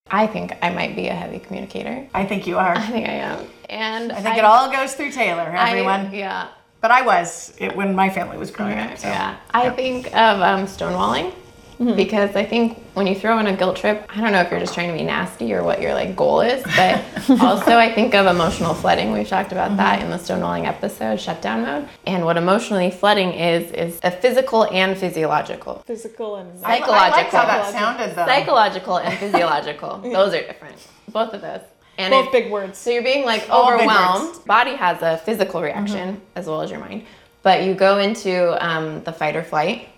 I 0.10 0.28
think 0.28 0.54
I 0.62 0.70
might 0.70 0.96
be 0.96 1.08
a 1.08 1.14
heavy 1.14 1.40
communicator. 1.40 2.08
I 2.14 2.26
think 2.26 2.48
you 2.48 2.58
are. 2.58 2.76
I 2.76 2.88
think 2.88 3.08
I 3.08 3.14
am. 3.14 3.48
And 3.70 4.12
I 4.12 4.22
think 4.22 4.38
it 4.38 4.44
all 4.44 4.72
goes 4.72 4.94
through 4.94 5.12
Taylor, 5.12 5.44
everyone. 5.44 6.14
yeah. 6.14 6.50
but 6.82 6.92
I 6.92 7.02
was 7.02 7.54
it, 7.60 7.76
when 7.76 7.96
my 7.96 8.10
family 8.10 8.38
was 8.38 8.52
growing 8.52 8.78
up. 8.78 8.98
So. 8.98 9.08
Yeah. 9.08 9.38
I 9.52 9.70
think 9.70 10.08
of 10.08 10.42
um, 10.42 10.66
stonewalling 10.66 11.34
Mm-hmm. 11.80 11.96
because 11.96 12.36
I 12.36 12.46
think 12.46 12.78
when 12.94 13.08
you 13.08 13.16
throw 13.16 13.40
in 13.40 13.48
a 13.48 13.56
guilt 13.56 13.78
trip, 13.78 14.06
I 14.10 14.22
don't 14.22 14.32
know 14.32 14.42
if 14.42 14.52
you're 14.52 14.60
just 14.60 14.76
trying 14.76 14.92
to 14.92 14.98
be 14.98 15.04
nasty 15.04 15.54
or 15.54 15.64
what 15.64 15.82
your 15.82 15.94
like 15.94 16.16
goal 16.16 16.42
is, 16.42 16.62
but 16.64 17.04
also 17.42 17.78
I 17.78 17.92
think 17.92 18.14
of 18.14 18.28
emotional 18.28 18.76
flooding. 18.76 19.12
We've 19.12 19.28
talked 19.28 19.52
about 19.52 19.76
that 19.78 20.00
mm-hmm. 20.00 20.06
in 20.06 20.12
the 20.12 20.18
stonewalling 20.18 20.68
episode, 20.68 21.20
shutdown 21.20 21.64
mode. 21.64 21.90
And 22.06 22.26
what 22.26 22.38
emotionally 22.38 22.92
flooding 22.92 23.34
is 23.34 23.72
is 23.72 24.00
a 24.04 24.12
physical 24.12 24.66
and 24.66 24.98
physiological. 24.98 25.84
physical 25.88 26.36
and 26.36 26.64
I, 26.64 26.78
I 26.78 26.88
liked 26.88 27.32
how 27.32 27.46
that 27.46 27.66
Psychological. 27.66 27.80
sounded 27.80 28.16
though. 28.16 28.26
Psychological 28.26 28.98
and 28.98 29.20
physiological. 29.20 29.98
Those 29.98 30.34
are 30.36 30.44
different. 30.44 30.88
Both 31.12 31.34
of 31.34 31.42
those. 31.42 31.62
And 31.98 32.12
both 32.12 32.28
it- 32.28 32.32
big 32.32 32.52
words. 32.52 32.78
so 32.78 32.92
you're 32.92 33.04
being 33.04 33.26
like 33.26 33.48
All 33.50 33.74
overwhelmed. 33.74 34.46
Body 34.46 34.76
has 34.76 35.02
a 35.02 35.18
physical 35.18 35.60
mm-hmm. 35.60 35.66
reaction 35.66 36.22
as 36.36 36.46
well 36.46 36.62
as 36.62 36.70
your 36.70 36.80
mind, 36.80 37.06
but 37.42 37.64
you 37.64 37.74
go 37.74 37.98
into 37.98 38.64
um, 38.64 39.04
the 39.04 39.12
fight 39.12 39.36
or 39.36 39.44
flight. 39.44 39.90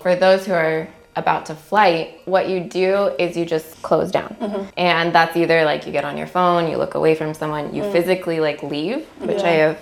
For 0.00 0.16
those 0.16 0.44
who 0.46 0.52
are 0.52 0.88
about 1.16 1.46
to 1.46 1.54
flight, 1.54 2.20
what 2.24 2.48
you 2.48 2.60
do 2.60 3.14
is 3.18 3.36
you 3.36 3.44
just 3.44 3.80
close 3.82 4.10
down, 4.10 4.36
mm-hmm. 4.40 4.68
and 4.76 5.14
that's 5.14 5.36
either 5.36 5.64
like 5.64 5.86
you 5.86 5.92
get 5.92 6.04
on 6.04 6.16
your 6.16 6.26
phone, 6.26 6.70
you 6.70 6.76
look 6.76 6.94
away 6.94 7.14
from 7.14 7.34
someone, 7.34 7.74
you 7.74 7.82
mm. 7.82 7.92
physically 7.92 8.40
like 8.40 8.62
leave, 8.62 9.06
which 9.20 9.42
I 9.42 9.50
have 9.50 9.78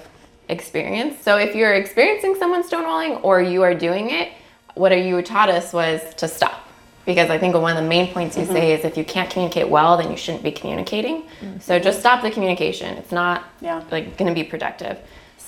experienced. 0.49 1.23
So 1.23 1.39
if 1.39 1.55
you're 1.55 1.75
experiencing 1.75 2.37
someone 2.37 2.62
stonewalling 2.62 3.25
or 3.25 3.41
you 3.41 3.62
are 3.62 3.75
doing 3.75 4.11
it, 4.11 4.33
what 4.75 4.93
you 4.93 5.23
taught 5.23 5.49
us 5.49 5.73
was 5.73 6.01
to 6.17 6.29
stop. 6.29 6.69
Because 7.05 7.31
I 7.31 7.39
think 7.39 7.55
one 7.55 7.77
of 7.77 7.83
the 7.83 7.89
main 7.89 8.12
points 8.12 8.37
you 8.37 8.45
say 8.45 8.71
mm-hmm. 8.71 8.79
is 8.79 8.85
if 8.85 8.97
you 8.97 9.05
can't 9.05 9.29
communicate 9.29 9.69
well, 9.69 9.97
then 9.97 10.11
you 10.11 10.17
shouldn't 10.17 10.45
be 10.45 10.53
communicating. 10.53 11.23
Mm-hmm. 11.23 11.59
So 11.59 11.79
just 11.81 11.99
stop 11.99 12.23
the 12.23 12.31
communication. 12.31 12.97
It's 12.97 13.11
not 13.11 13.45
Yeah. 13.61 13.83
like 13.91 14.17
going 14.17 14.29
to 14.29 14.35
be 14.35 14.45
productive. 14.45 14.99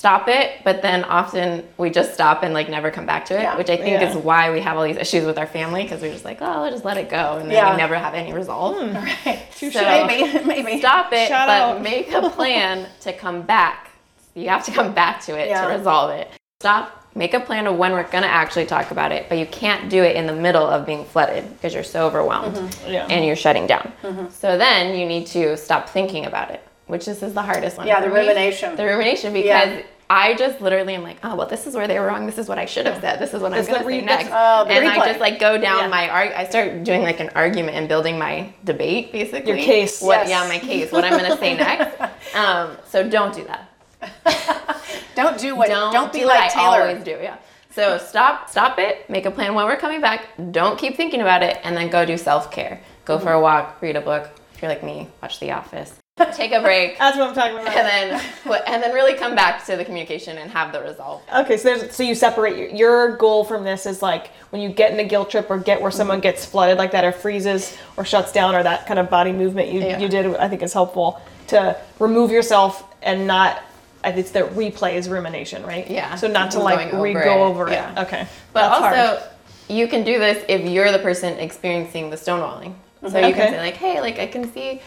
Stop 0.05 0.29
it, 0.29 0.61
but 0.65 0.83
then 0.83 1.03
often 1.05 1.67
we 1.79 1.89
just 1.89 2.13
stop 2.13 2.43
and 2.43 2.53
like 2.53 2.69
never 2.69 2.91
come 2.91 3.07
back 3.07 3.25
to 3.25 3.39
it, 3.39 3.41
Yeah. 3.41 3.57
which 3.57 3.71
I 3.71 3.79
think 3.79 4.03
Yeah. 4.03 4.11
is 4.11 4.15
why 4.15 4.51
we 4.51 4.61
have 4.61 4.77
all 4.77 4.83
these 4.85 4.99
issues 4.99 5.25
with 5.25 5.39
our 5.39 5.47
family 5.47 5.83
because 5.83 6.03
we're 6.03 6.13
just 6.13 6.27
like, 6.27 6.43
oh, 6.43 6.61
we'll 6.61 6.71
just 6.71 6.85
let 6.85 6.99
it 6.99 7.09
go, 7.09 7.39
and 7.39 7.47
then 7.49 7.57
Yeah. 7.57 7.71
we 7.71 7.79
never 7.79 7.95
have 7.97 8.13
any 8.13 8.35
resolve. 8.35 8.77
So 9.55 9.71
Maybe, 10.07 10.45
maybe. 10.45 10.79
stop 10.79 11.11
it, 11.15 11.29
Shout 11.29 11.49
but 11.49 11.81
make 11.83 12.13
a 12.13 12.29
plan 12.29 12.87
to 13.01 13.15
come 13.15 13.41
back. 13.43 13.93
You 14.35 14.51
have 14.51 14.63
to 14.67 14.73
come 14.73 14.93
back 14.93 15.23
to 15.23 15.39
it 15.39 15.47
to 15.59 15.69
resolve 15.75 16.11
it. 16.11 16.29
Stop. 16.61 16.91
Make 17.15 17.33
a 17.33 17.41
plan 17.41 17.67
of 17.67 17.77
when 17.79 17.93
we're 17.93 18.03
gonna 18.03 18.27
actually 18.27 18.67
talk 18.67 18.91
about 18.91 19.11
it, 19.11 19.31
but 19.31 19.39
you 19.39 19.47
can't 19.47 19.89
do 19.89 20.03
it 20.03 20.17
in 20.17 20.27
the 20.27 20.35
middle 20.35 20.67
of 20.67 20.85
being 20.85 21.07
flooded 21.07 21.49
because 21.55 21.73
you're 21.73 21.83
so 21.83 22.07
overwhelmed 22.07 22.77
Yeah. 22.87 23.07
and 23.09 23.25
you're 23.25 23.37
shutting 23.37 23.67
down. 23.67 23.91
Mm-hmm. 24.03 24.27
So 24.29 24.59
then 24.59 24.99
you 24.99 25.07
need 25.07 25.29
to 25.29 25.57
stop 25.57 25.89
thinking 25.89 26.27
about 26.27 26.51
it, 26.51 26.61
which 26.89 27.07
this 27.07 27.23
is 27.23 27.33
the 27.33 27.41
hardest 27.43 27.79
one. 27.79 27.87
Yeah, 27.87 28.01
the 28.03 28.09
me. 28.09 28.17
rumination. 28.21 28.77
The 28.77 28.85
rumination 28.85 29.33
because 29.33 29.47
Yeah. 29.77 29.83
I 30.11 30.35
just 30.35 30.61
literally 30.61 30.95
am 30.95 31.03
like, 31.03 31.17
oh 31.25 31.35
well, 31.35 31.47
this 31.49 31.67
is 31.67 31.75
where 31.75 31.89
they 31.89 31.99
were 31.99 32.07
wrong. 32.07 32.27
This 32.27 32.39
is 32.39 32.49
what 32.49 32.59
I 32.59 32.67
should 32.67 32.87
have 32.87 33.01
said. 33.01 33.19
This 33.19 33.33
is 33.33 33.41
what 33.41 33.53
I'm 33.55 33.65
gonna 33.65 33.85
re- 33.85 34.01
say 34.01 34.05
next. 34.05 34.29
The 34.29 34.35
and 34.37 34.85
replay. 34.87 34.99
I 35.01 35.07
just 35.07 35.21
like 35.21 35.39
go 35.41 35.57
down 35.57 35.79
Yeah. 35.85 35.89
my 35.89 36.09
arg. 36.09 36.33
I 36.33 36.45
start 36.47 36.85
doing 36.85 37.03
like 37.03 37.21
an 37.21 37.31
argument 37.35 37.77
and 37.77 37.89
building 37.89 38.19
my 38.19 38.53
debate 38.65 39.13
basically. 39.13 39.53
Your 39.53 39.61
case. 39.65 40.03
What? 40.03 40.27
Yes. 40.27 40.29
Yeah, 40.29 40.49
my 40.49 40.59
case. 40.59 40.93
What 40.93 41.05
I'm 41.05 41.13
gonna 41.19 41.37
say 41.39 41.57
next. 41.57 42.01
Um, 42.35 42.77
so 42.87 43.09
don't 43.09 43.35
do 43.35 43.45
that. 43.45 43.71
Don't 45.15 45.39
do 45.39 45.55
what. 45.55 45.69
Don't, 45.69 45.93
Don't, 45.93 46.13
be 46.13 46.21
do 46.21 46.27
what 46.27 46.35
like 46.39 46.51
I 46.51 46.55
Taylor. 46.55 46.81
always 46.89 47.05
do. 47.05 47.19
Yeah. 47.23 47.37
So 47.71 47.99
stop, 47.99 48.51
stop 48.51 48.79
it. 48.79 49.09
Make 49.09 49.27
a 49.27 49.31
plan 49.31 49.55
when 49.55 49.65
we're 49.67 49.77
coming 49.77 50.01
back. 50.01 50.27
Don't 50.51 50.77
keep 50.79 50.97
thinking 50.97 51.21
about 51.21 51.43
it, 51.43 51.59
and 51.65 51.77
then 51.77 51.89
go 51.89 52.05
do 52.05 52.17
self 52.19 52.51
care. 52.51 52.81
Go 53.05 53.19
for 53.19 53.33
a 53.33 53.41
walk. 53.41 53.81
Read 53.81 53.97
a 53.97 54.01
book. 54.01 54.29
If 54.55 54.61
you're 54.63 54.69
like 54.69 54.83
me, 54.83 55.09
watch 55.23 55.39
The 55.41 55.53
Office. 55.53 55.95
Take 56.33 56.53
a 56.53 56.61
break. 56.61 56.97
That's 56.99 57.17
what 57.17 57.29
I'm 57.29 57.35
talking 57.35 57.57
about. 57.57 57.77
and 57.77 57.87
then 57.87 58.63
and 58.69 58.83
then 58.83 58.95
really 58.95 59.15
come 59.15 59.35
back 59.35 59.65
to 59.67 59.75
the 59.75 59.85
communication 59.85 60.39
and 60.39 60.49
have 60.49 60.73
the 60.73 60.81
resolve. 60.81 61.23
Okay, 61.35 61.57
so 61.57 61.75
there's, 61.75 61.95
so 61.95 62.05
you 62.05 62.15
separate 62.15 62.57
your, 62.57 62.69
your 62.69 63.17
goal 63.17 63.45
from 63.45 63.65
this 63.65 63.85
is 63.85 64.01
like 64.01 64.29
when 64.51 64.63
you 64.63 64.69
get 64.69 64.93
in 64.93 65.01
a 65.01 65.05
guilt 65.05 65.31
trip 65.31 65.51
or 65.51 65.59
get 65.59 65.83
where 65.83 65.91
someone 65.91 66.19
mm-hmm. 66.19 66.23
gets 66.23 66.47
flooded 66.47 66.79
like 66.79 66.93
that 66.93 67.05
or 67.05 67.11
freezes 67.11 67.77
or 67.97 68.05
shuts 68.05 68.31
down 68.31 68.55
or 68.55 68.63
that 68.63 68.87
kind 68.87 69.01
of 69.01 69.11
body 69.11 69.33
movement 69.33 69.73
you, 69.73 69.81
Yeah. 69.81 69.99
you 69.99 70.09
did 70.09 70.27
I 70.37 70.49
think 70.49 70.63
is 70.63 70.73
helpful 70.73 71.21
to 71.49 71.77
remove 71.99 72.31
yourself 72.31 72.85
and 73.03 73.27
not 73.27 73.65
I 74.05 74.13
think 74.13 74.21
it's 74.21 74.31
the 74.31 74.43
replay 74.43 74.95
is 74.95 75.09
rumination, 75.09 75.65
right? 75.65 75.91
Yeah. 75.91 76.15
So 76.15 76.29
not 76.29 76.53
to 76.53 76.61
like 76.61 76.93
re 76.93 77.15
go 77.15 77.43
over 77.43 77.67
it. 77.69 77.73
yeah. 77.73 78.05
Okay. 78.05 78.29
But 78.53 78.69
That's 78.69 78.83
also, 78.83 79.17
hard. 79.17 79.31
you 79.69 79.89
can 79.89 80.05
do 80.05 80.21
this 80.21 80.45
if 80.49 80.61
you're 80.71 80.93
the 80.93 80.99
person 80.99 81.39
experiencing 81.39 82.11
the 82.11 82.17
stonewalling. 82.17 82.75
So 83.09 83.19
you 83.19 83.35
can 83.35 83.51
say 83.53 83.59
like, 83.59 83.75
"Hey, 83.75 84.01
like 84.01 84.19
I 84.19 84.27
can 84.27 84.51
see 84.53 84.81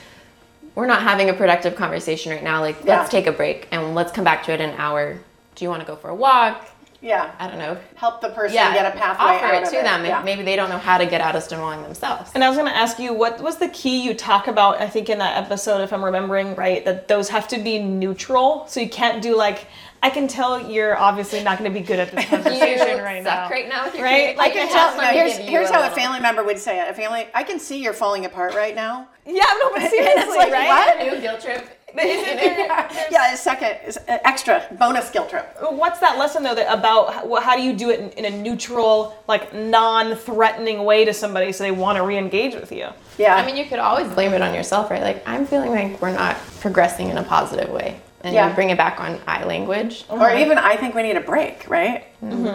we're 0.78 0.86
not 0.86 1.02
having 1.02 1.28
a 1.28 1.34
productive 1.34 1.76
conversation 1.76 2.32
right 2.32 2.44
now. 2.44 2.62
Like, 2.62 2.78
Yeah. 2.86 3.00
let's 3.00 3.10
take 3.10 3.26
a 3.26 3.32
break 3.32 3.68
and 3.72 3.96
let's 3.96 4.12
come 4.12 4.24
back 4.24 4.44
to 4.44 4.52
it 4.54 4.62
in 4.62 4.70
an 4.70 4.76
hour. 4.80 5.18
Do 5.56 5.66
you 5.66 5.70
want 5.72 5.82
to 5.82 5.88
go 5.88 5.96
for 5.96 6.10
a 6.12 6.16
walk? 6.16 6.68
Yeah. 7.02 7.32
I 7.40 7.48
don't 7.48 7.58
know. 7.58 7.78
Help 7.96 8.22
the 8.22 8.30
person 8.30 8.54
Yeah, 8.56 8.74
get 8.76 8.86
a 8.86 8.96
pathway 8.96 9.26
offer 9.26 9.46
out 9.46 9.54
it 9.56 9.63
of 9.63 9.70
to 9.70 9.76
them. 9.82 10.06
Yeah. 10.06 10.22
Maybe 10.24 10.44
they 10.44 10.56
don't 10.56 10.70
know 10.70 10.78
how 10.78 11.00
to 11.00 11.08
get 11.08 11.20
out 11.20 11.36
of 11.36 11.44
stonewalling 11.44 11.82
themselves. 11.84 12.30
And 12.36 12.44
I 12.44 12.48
was 12.50 12.58
going 12.60 12.70
to 12.70 12.78
ask 12.78 13.00
you, 13.00 13.12
what 13.13 13.42
was 13.42 13.58
the 13.58 13.70
key 13.70 14.04
you 14.04 14.13
talk 14.13 14.48
about? 14.48 14.80
I 14.80 14.88
think 14.88 15.10
in 15.10 15.18
that 15.18 15.36
episode, 15.44 15.82
if 15.82 15.92
I'm 15.92 16.06
remembering 16.06 16.54
right, 16.56 16.86
that 16.86 17.08
those 17.08 17.30
have 17.30 17.48
to 17.50 17.58
be 17.58 17.80
neutral. 17.80 18.66
So 18.68 18.80
you 18.80 18.90
can't 18.90 19.20
do 19.22 19.36
like, 19.36 19.66
I 20.04 20.12
can 20.12 20.28
tell 20.28 20.70
you're 20.72 20.96
obviously 20.96 21.42
not 21.44 21.58
going 21.58 21.72
to 21.74 21.80
be 21.80 21.84
good 21.86 21.98
at 22.00 22.12
this 22.12 22.26
conversation 22.30 23.04
right 23.04 23.24
suck 23.24 23.34
now. 23.34 23.50
right 23.50 23.68
now 23.68 23.86
with 23.86 23.96
your 23.96 24.04
Right? 24.04 24.36
communication. 24.36 24.40
I 24.40 24.50
can 24.50 24.68
Have 24.68 24.94
tell- 24.94 25.02
them 25.02 25.13
Here's, 25.16 25.38
here's 25.38 25.70
how 25.72 25.80
a 25.80 25.82
little- 25.90 25.96
family 25.98 26.20
member 26.20 26.44
would 26.44 26.60
say 26.60 26.80
it. 26.80 26.88
A 26.90 26.94
family, 26.94 27.28
I 27.34 27.42
can 27.44 27.60
see 27.60 27.82
you're 27.82 27.94
falling 27.94 28.26
apart 28.26 28.54
right 28.54 28.76
now. 28.76 29.08
Yeah, 29.28 29.44
no, 29.60 29.72
but 29.74 29.82
seriously, 29.90 30.38
like, 30.38 30.52
right? 30.52 30.68
what? 30.68 31.13
New 31.13 31.22
guilt 31.22 31.42
trip. 31.42 31.70
Yeah, 31.98 33.34
a 33.34 33.38
second, 33.50 33.78
is 33.88 33.98
a 34.08 34.13
uh, 34.13 34.20
extra 34.24 34.63
bonus 34.78 35.10
guilt 35.10 35.30
trip. 35.30 35.56
What's 35.62 36.00
that 36.00 36.18
lesson 36.20 36.44
though 36.44 36.54
that 36.54 36.72
about 36.72 37.13
how, 37.13 37.36
how 37.42 37.56
do 37.56 37.62
you 37.63 37.74
do 37.74 37.90
it 37.90 38.00
in, 38.00 38.10
in 38.26 38.34
a 38.34 38.38
neutral, 38.38 39.18
like 39.28 39.54
non-threatening 39.54 40.84
way 40.84 41.06
to 41.06 41.13
somebody 41.13 41.52
so 41.52 41.63
they 41.63 41.72
want 41.72 41.96
to 41.98 42.04
re-engage 42.04 42.54
with 42.56 42.72
you? 42.72 42.88
Yeah. 43.18 43.36
I 43.36 43.46
mean, 43.46 43.56
you 43.58 43.66
could 43.66 43.80
always 43.80 44.08
blame 44.13 44.34
it 44.34 44.42
on 44.42 44.54
yourself, 44.54 44.92
right? 44.92 45.02
Like, 45.02 45.24
I'm 45.28 45.48
feeling 45.48 45.72
like 45.72 46.00
we're 46.02 46.12
not 46.13 46.36
progressing 46.60 47.10
in 47.10 47.18
a 47.18 47.24
positive 47.24 47.70
way. 47.70 48.00
And 48.22 48.36
Yeah. 48.36 48.50
you 48.50 48.54
bring 48.56 48.70
it 48.70 48.78
back 48.78 49.00
on 49.00 49.20
I 49.26 49.44
language. 49.46 50.06
or 50.10 50.30
even 50.32 50.58
I 50.58 50.76
think 50.76 50.94
we 50.94 51.02
need 51.04 51.16
a 51.18 51.22
break, 51.22 51.68
right? 51.68 52.04
From, 52.20 52.46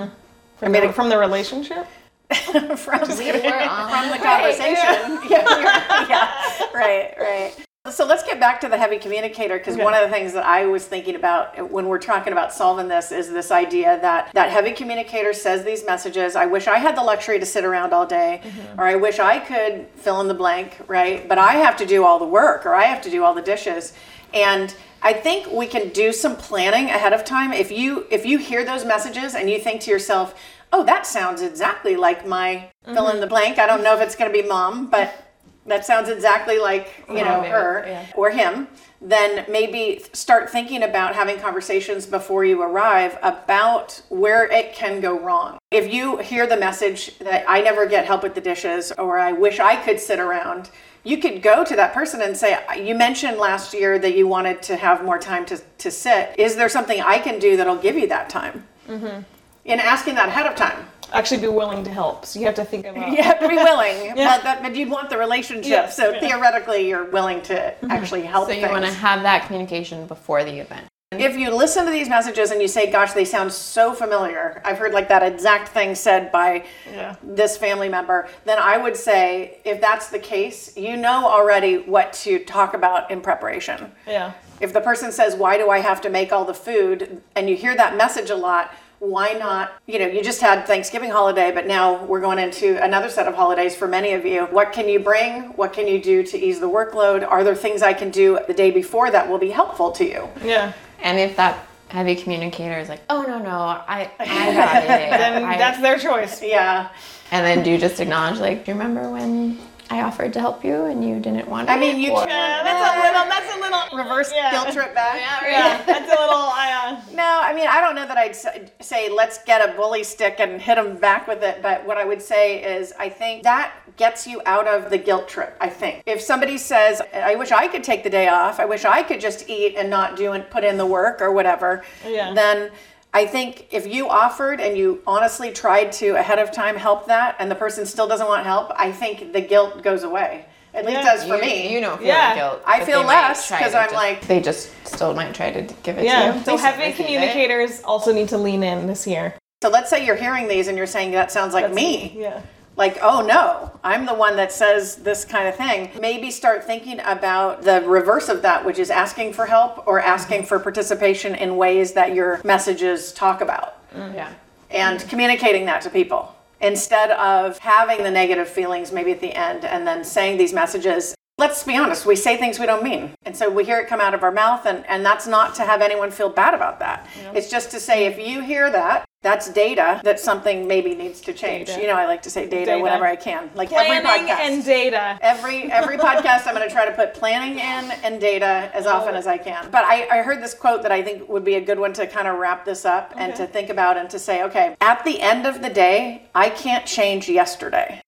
I 0.62 0.68
mean, 0.68 0.86
the, 0.86 0.92
from 0.92 1.08
the 1.08 1.18
relationship? 1.18 1.86
from, 2.44 2.76
from 2.76 3.08
the 3.08 4.18
conversation. 4.22 5.18
Yeah, 5.28 5.48
you're- 5.56 6.08
yeah, 6.08 6.66
right, 6.74 7.14
right. 7.18 7.66
So 7.90 8.06
let's 8.06 8.22
get 8.22 8.38
back 8.38 8.60
to 8.60 8.68
the 8.68 8.78
heavy 8.78 8.96
communicator 8.96 9.58
because 9.58 9.76
one 9.76 9.92
of 9.92 10.02
the 10.02 10.08
things 10.08 10.32
that 10.34 10.44
I 10.44 10.66
was 10.66 10.86
thinking 10.86 11.16
about 11.16 11.68
when 11.68 11.88
we're 11.88 11.98
talking 11.98 12.32
about 12.32 12.52
solving 12.52 12.86
this 12.86 13.10
is 13.10 13.28
this 13.30 13.50
idea 13.50 13.98
that 14.02 14.32
that 14.34 14.50
heavy 14.50 14.70
communicator 14.70 15.32
says 15.32 15.64
these 15.64 15.84
messages. 15.84 16.36
I 16.36 16.46
wish 16.46 16.68
I 16.68 16.78
had 16.78 16.96
the 16.96 17.02
luxury 17.02 17.40
to 17.40 17.46
sit 17.46 17.64
around 17.64 17.92
all 17.92 18.06
day, 18.06 18.40
mm-hmm. 18.44 18.80
or 18.80 18.84
I 18.84 18.94
wish 18.94 19.18
I 19.18 19.40
could 19.40 19.88
fill 19.96 20.20
in 20.20 20.28
the 20.28 20.34
blank, 20.34 20.78
right? 20.86 21.28
But 21.28 21.38
I 21.38 21.54
have 21.54 21.76
to 21.78 21.86
do 21.86 22.04
all 22.04 22.20
the 22.20 22.24
work, 22.24 22.66
or 22.66 22.74
I 22.74 22.84
have 22.84 23.02
to 23.02 23.10
do 23.10 23.24
all 23.24 23.34
the 23.34 23.42
dishes, 23.42 23.94
and 24.32 24.72
I 25.02 25.12
think 25.12 25.50
we 25.50 25.66
can 25.66 25.88
do 25.88 26.12
some 26.12 26.36
planning 26.36 26.84
ahead 26.84 27.12
of 27.12 27.24
time. 27.24 27.52
If 27.52 27.72
you 27.72 28.06
if 28.12 28.24
you 28.24 28.38
hear 28.38 28.64
those 28.64 28.84
messages 28.84 29.34
and 29.34 29.50
you 29.50 29.58
think 29.58 29.80
to 29.82 29.90
yourself, 29.90 30.36
"Oh, 30.72 30.84
that 30.84 31.06
sounds 31.06 31.42
exactly 31.42 31.96
like 31.96 32.26
my 32.26 32.70
fill 32.84 33.08
in 33.08 33.20
the 33.20 33.26
blank." 33.26 33.58
I 33.58 33.66
don't 33.66 33.82
know 33.82 33.94
if 33.94 34.00
it's 34.00 34.16
going 34.16 34.32
to 34.32 34.42
be 34.42 34.46
mom, 34.46 34.88
but 34.90 35.32
that 35.66 35.86
sounds 35.86 36.08
exactly 36.08 36.58
like 36.58 37.04
you 37.08 37.24
know 37.24 37.40
maybe, 37.40 37.52
her 37.52 37.84
yeah. 37.86 38.06
or 38.16 38.30
him 38.30 38.66
then 39.00 39.44
maybe 39.50 40.02
start 40.12 40.48
thinking 40.48 40.82
about 40.82 41.14
having 41.14 41.38
conversations 41.38 42.06
before 42.06 42.44
you 42.44 42.62
arrive 42.62 43.18
about 43.22 44.00
where 44.08 44.44
it 44.46 44.74
can 44.74 45.00
go 45.00 45.18
wrong 45.18 45.58
if 45.70 45.92
you 45.92 46.18
hear 46.18 46.46
the 46.46 46.56
message 46.56 47.16
that 47.18 47.44
i 47.48 47.60
never 47.60 47.86
get 47.86 48.06
help 48.06 48.22
with 48.22 48.34
the 48.34 48.40
dishes 48.40 48.92
or 48.98 49.18
i 49.18 49.32
wish 49.32 49.60
i 49.60 49.76
could 49.76 50.00
sit 50.00 50.18
around 50.18 50.70
you 51.04 51.18
could 51.18 51.42
go 51.42 51.64
to 51.64 51.74
that 51.74 51.92
person 51.92 52.22
and 52.22 52.36
say 52.36 52.56
you 52.80 52.94
mentioned 52.94 53.36
last 53.36 53.74
year 53.74 53.98
that 53.98 54.16
you 54.16 54.26
wanted 54.26 54.62
to 54.62 54.76
have 54.76 55.04
more 55.04 55.18
time 55.18 55.44
to, 55.44 55.58
to 55.78 55.90
sit 55.90 56.34
is 56.38 56.56
there 56.56 56.68
something 56.68 57.00
i 57.00 57.18
can 57.18 57.38
do 57.38 57.56
that'll 57.56 57.76
give 57.76 57.96
you 57.96 58.08
that 58.08 58.28
time 58.28 58.66
mm-hmm. 58.88 59.22
In 59.64 59.80
asking 59.80 60.14
that 60.16 60.28
ahead 60.28 60.46
of 60.46 60.56
time 60.56 60.86
Actually, 61.12 61.42
be 61.42 61.48
willing 61.48 61.84
to 61.84 61.90
help. 61.90 62.24
So 62.24 62.40
you 62.40 62.46
have 62.46 62.54
to 62.54 62.64
think 62.64 62.86
about. 62.86 63.10
you 63.16 63.22
have 63.22 63.38
to 63.40 63.48
be 63.48 63.56
willing, 63.56 64.08
but, 64.16 64.42
that, 64.42 64.62
but 64.62 64.74
you'd 64.74 64.88
want 64.88 65.10
the 65.10 65.18
relationship. 65.18 65.66
Yes, 65.66 65.96
so 65.96 66.10
yeah. 66.10 66.16
Mm-hmm. 66.16 66.26
theoretically, 66.26 66.88
you're 66.88 67.04
willing 67.04 67.42
to 67.42 67.84
actually 67.92 68.22
help. 68.22 68.46
So 68.48 68.54
you 68.54 68.62
things. 68.62 68.72
want 68.72 68.84
to 68.84 68.90
have 68.92 69.22
that 69.22 69.46
communication 69.46 70.06
before 70.06 70.44
the 70.44 70.58
event. 70.58 70.86
If 71.12 71.36
you 71.36 71.54
listen 71.54 71.84
to 71.84 71.90
these 71.90 72.08
messages 72.08 72.50
and 72.50 72.62
you 72.62 72.68
say, 72.68 72.90
"Gosh, 72.90 73.12
they 73.12 73.26
sound 73.26 73.52
so 73.52 73.92
familiar," 73.92 74.62
I've 74.64 74.78
heard 74.78 74.94
like 74.94 75.08
that 75.10 75.22
exact 75.22 75.68
thing 75.68 75.94
said 75.94 76.32
by 76.32 76.64
Yeah. 76.90 77.16
this 77.22 77.58
family 77.58 77.90
member. 77.90 78.28
Then 78.46 78.58
I 78.58 78.78
would 78.78 78.96
say, 78.96 79.58
if 79.64 79.78
that's 79.82 80.08
the 80.08 80.18
case, 80.18 80.74
you 80.74 80.96
know 80.96 81.26
already 81.26 81.76
what 81.76 82.14
to 82.24 82.38
talk 82.38 82.72
about 82.72 83.10
in 83.10 83.20
preparation. 83.20 83.92
Yeah. 84.06 84.32
If 84.60 84.72
the 84.72 84.80
person 84.80 85.12
says, 85.12 85.34
Why 85.34 85.58
do 85.58 85.68
I 85.68 85.80
have 85.80 86.00
to 86.02 86.08
make 86.08 86.32
all 86.32 86.46
the 86.46 86.54
food? 86.54 87.20
and 87.36 87.50
you 87.50 87.56
hear 87.56 87.76
that 87.76 87.96
message 87.96 88.30
a 88.30 88.36
lot, 88.36 88.72
why 89.02 89.32
not? 89.32 89.72
You 89.88 89.98
know, 89.98 90.06
you 90.06 90.22
just 90.22 90.40
had 90.40 90.64
Thanksgiving 90.64 91.10
holiday, 91.10 91.50
but 91.50 91.66
now 91.66 92.04
we're 92.04 92.20
going 92.20 92.38
into 92.38 92.80
another 92.82 93.08
set 93.08 93.26
of 93.26 93.34
holidays 93.34 93.74
for 93.74 93.88
many 93.88 94.12
of 94.12 94.24
you. 94.24 94.44
What 94.46 94.72
can 94.72 94.88
you 94.88 95.00
bring? 95.00 95.42
What 95.56 95.72
can 95.72 95.88
you 95.88 96.00
do 96.00 96.22
to 96.22 96.38
ease 96.38 96.60
the 96.60 96.68
workload? 96.70 97.26
Are 97.28 97.42
there 97.42 97.56
things 97.56 97.82
I 97.82 97.94
can 97.94 98.10
do 98.10 98.38
the 98.46 98.54
day 98.54 98.70
before 98.70 99.10
that 99.10 99.28
will 99.28 99.38
be 99.38 99.50
helpful 99.50 99.90
to 99.92 100.04
you? 100.04 100.28
Yeah. 100.44 100.72
And 101.02 101.18
if 101.18 101.34
that 101.36 101.66
heavy 101.88 102.14
communicator 102.14 102.78
is 102.78 102.88
like, 102.88 103.00
oh 103.10 103.22
no 103.22 103.38
no, 103.40 103.50
I 103.50 104.08
I 104.20 104.24
got 104.54 104.82
it. 104.84 104.86
Then 105.10 105.44
I- 105.44 105.58
that's 105.58 105.80
their 105.80 105.98
choice. 105.98 106.40
Yeah. 106.40 106.88
and 107.32 107.44
then 107.44 107.64
do 107.64 107.72
you 107.72 107.78
just 107.78 107.98
acknowledge 107.98 108.38
like, 108.38 108.64
do 108.64 108.70
you 108.70 108.78
remember 108.78 109.10
when 109.10 109.58
I 109.92 110.00
offered 110.00 110.32
to 110.32 110.40
help 110.40 110.64
you 110.64 110.86
and 110.86 111.04
you 111.06 111.20
didn't 111.20 111.46
want 111.48 111.68
to? 111.68 111.74
I 111.74 111.78
mean, 111.78 112.00
you 112.00 112.12
Or- 112.12 112.20
can 112.20 112.30
Yeah, 112.30 112.62
that's 112.62 112.96
a 112.96 113.02
little. 113.02 113.24
That's 113.28 113.54
a 113.54 113.58
little 113.60 113.98
reverse 113.98 114.32
yeah. 114.34 114.50
guilt 114.50 114.72
trip 114.72 114.94
back. 114.94 115.20
Yeah, 115.20 115.82
that's 115.86 116.06
a 116.10 116.18
little. 116.18 116.34
I, 116.34 116.96
uh, 117.06 117.14
No, 117.14 117.40
I 117.42 117.52
mean, 117.52 117.66
I 117.68 117.78
don't 117.82 117.94
know 117.94 118.06
that 118.06 118.16
I'd 118.16 118.34
say 118.82 119.10
let's 119.10 119.42
get 119.44 119.60
a 119.68 119.74
bully 119.74 120.02
stick 120.02 120.36
and 120.38 120.62
hit 120.62 120.76
them 120.76 120.96
back 120.96 121.28
with 121.28 121.42
it. 121.42 121.60
But 121.60 121.84
what 121.86 121.98
I 121.98 122.06
would 122.06 122.22
say 122.22 122.62
is, 122.78 122.94
I 122.98 123.10
think 123.10 123.42
that 123.42 123.74
gets 123.98 124.26
you 124.26 124.40
out 124.46 124.66
of 124.66 124.88
the 124.88 124.96
guilt 124.96 125.28
trip. 125.28 125.54
I 125.60 125.68
think 125.68 126.02
if 126.06 126.22
somebody 126.22 126.56
says, 126.56 127.02
"I 127.12 127.34
wish 127.34 127.52
I 127.52 127.68
could 127.68 127.84
take 127.84 128.02
the 128.02 128.10
day 128.10 128.28
off. 128.28 128.60
I 128.60 128.64
wish 128.64 128.86
I 128.86 129.02
could 129.02 129.20
just 129.20 129.46
eat 129.50 129.74
and 129.76 129.90
not 129.90 130.16
do 130.16 130.32
and 130.32 130.48
put 130.48 130.64
in 130.64 130.78
the 130.78 130.86
work 130.86 131.20
or 131.20 131.30
whatever," 131.32 131.84
Yeah. 132.06 132.32
then. 132.32 132.70
I 133.14 133.26
think 133.26 133.66
if 133.70 133.86
you 133.86 134.08
offered 134.08 134.60
and 134.60 134.76
you 134.76 135.02
honestly 135.06 135.50
tried 135.50 135.92
to 135.92 136.10
ahead 136.16 136.38
of 136.38 136.50
time 136.50 136.76
help 136.76 137.06
that 137.08 137.36
and 137.38 137.50
the 137.50 137.54
person 137.54 137.84
still 137.84 138.06
doesn't 138.08 138.26
want 138.26 138.46
help, 138.46 138.72
I 138.74 138.90
think 138.90 139.32
the 139.34 139.40
guilt 139.40 139.82
goes 139.82 140.02
away. 140.02 140.46
At 140.74 140.86
least 140.86 141.00
Yeah. 141.00 141.04
does 141.04 141.24
for 141.24 141.34
you, 141.36 141.40
me. 141.42 141.72
you 141.74 141.80
don't 141.82 141.98
feel 141.98 142.06
Yeah. 142.06 142.34
guilt. 142.34 142.62
I 142.66 142.82
feel 142.84 143.02
less 143.02 143.50
because 143.50 143.74
I'm 143.74 143.84
just- 143.90 143.94
like- 143.94 144.20
they 144.26 144.40
just 144.40 144.70
still 144.86 145.12
might 145.12 145.34
try 145.34 145.50
to 145.50 145.60
give 145.82 145.98
it 145.98 146.04
yeah. 146.06 146.32
to 146.32 146.38
you. 146.38 146.44
So 146.44 146.56
They 146.56 146.62
heavy 146.62 146.92
communicators 146.94 147.82
also 147.84 148.12
need 148.14 148.30
to 148.30 148.38
lean 148.38 148.62
in 148.62 148.86
this 148.86 149.06
year. 149.06 149.34
so 149.62 149.68
let's 149.68 149.90
say 149.90 150.04
you're 150.06 150.16
hearing 150.16 150.48
these 150.48 150.66
and 150.68 150.78
you're 150.78 150.86
saying 150.86 151.12
that 151.12 151.30
sounds 151.30 151.52
like 151.52 151.70
me. 151.70 152.14
Yeah. 152.16 152.40
Like, 152.76 152.98
oh 153.02 153.24
no, 153.24 153.70
I'm 153.84 154.06
the 154.06 154.14
one 154.14 154.36
that 154.36 154.52
says 154.52 154.96
this 154.96 155.24
kind 155.24 155.48
of 155.48 155.56
thing. 155.56 155.90
Maybe 156.00 156.30
start 156.30 156.64
thinking 156.64 157.00
about 157.04 157.62
the 157.62 157.82
reverse 157.82 158.28
of 158.28 158.42
that, 158.42 158.64
which 158.64 158.78
is 158.78 158.90
asking 158.90 159.34
for 159.34 159.46
help 159.46 159.86
or 159.86 160.00
asking 160.00 160.38
mm-hmm. 160.38 160.46
for 160.46 160.58
participation 160.58 161.34
in 161.34 161.56
ways 161.56 161.92
that 161.92 162.14
your 162.14 162.40
messages 162.44 163.12
talk 163.12 163.40
about 163.40 163.90
mm-hmm. 163.92 164.14
Yeah. 164.14 164.32
and 164.70 165.00
communicating 165.08 165.66
that 165.66 165.82
to 165.82 165.90
people 165.90 166.34
instead 166.60 167.10
of 167.12 167.58
having 167.58 168.02
the 168.04 168.10
negative 168.10 168.48
feelings 168.48 168.92
maybe 168.92 169.10
at 169.10 169.20
the 169.20 169.34
end 169.34 169.64
and 169.64 169.86
then 169.86 170.04
saying 170.04 170.38
these 170.38 170.52
messages. 170.52 171.14
Let's 171.38 171.64
be 171.64 171.76
honest, 171.76 172.06
we 172.06 172.14
say 172.14 172.36
things 172.36 172.58
we 172.58 172.66
don't 172.66 172.84
mean. 172.84 173.10
And 173.24 173.36
so 173.36 173.50
we 173.50 173.64
hear 173.64 173.80
it 173.80 173.88
come 173.88 174.00
out 174.00 174.14
of 174.14 174.22
our 174.22 174.30
mouth, 174.30 174.64
and, 174.66 174.86
and 174.86 175.04
that's 175.04 175.26
not 175.26 175.54
to 175.56 175.62
have 175.62 175.80
anyone 175.80 176.10
feel 176.10 176.28
bad 176.28 176.54
about 176.54 176.78
that. 176.78 177.08
It's 177.34 177.50
just 177.50 177.70
to 177.72 177.80
say 177.80 178.06
if 178.06 178.18
you 178.18 178.42
hear 178.42 178.70
that, 178.70 179.04
that's 179.22 179.48
data 179.50 180.00
that 180.04 180.18
something 180.18 180.66
maybe 180.66 180.94
needs 180.94 181.20
to 181.22 181.32
change. 181.32 181.68
Data. 181.68 181.80
You 181.80 181.86
know, 181.86 181.94
I 181.94 182.06
like 182.06 182.22
to 182.22 182.30
say 182.30 182.48
data, 182.48 182.66
Data. 182.72 182.82
whenever 182.82 183.06
I 183.06 183.16
can. 183.16 183.50
Like 183.54 183.68
Planning 183.68 184.04
every 184.04 184.28
podcast. 184.28 184.38
and 184.40 184.64
data. 184.64 185.18
Every 185.22 185.70
every 185.70 185.96
podcast, 186.08 186.46
I'm 186.46 186.54
going 186.54 186.68
to 186.68 186.74
try 186.74 186.86
to 186.86 186.92
put 186.92 187.14
planning 187.14 187.52
in 187.58 187.90
and 188.02 188.20
data 188.20 188.70
as 188.74 188.86
often 188.86 189.14
as 189.14 189.26
I 189.26 189.38
can. 189.38 189.70
But 189.70 189.84
I, 189.84 190.08
I 190.08 190.22
heard 190.22 190.42
this 190.42 190.54
quote 190.54 190.82
that 190.82 190.92
I 190.92 191.02
think 191.02 191.28
would 191.28 191.44
be 191.44 191.54
a 191.54 191.60
good 191.60 191.78
one 191.78 191.92
to 191.94 192.06
kind 192.06 192.26
of 192.26 192.38
wrap 192.38 192.64
this 192.64 192.84
up 192.84 193.14
and 193.16 193.34
to 193.36 193.46
think 193.46 193.68
about 193.70 193.96
and 193.96 194.10
to 194.10 194.18
say, 194.18 194.42
okay, 194.44 194.76
at 194.80 195.04
the 195.04 195.20
end 195.20 195.46
of 195.46 195.62
the 195.62 195.70
day, 195.70 196.28
I 196.34 196.50
can't 196.50 196.84
change 196.84 197.28
yesterday. 197.28 198.00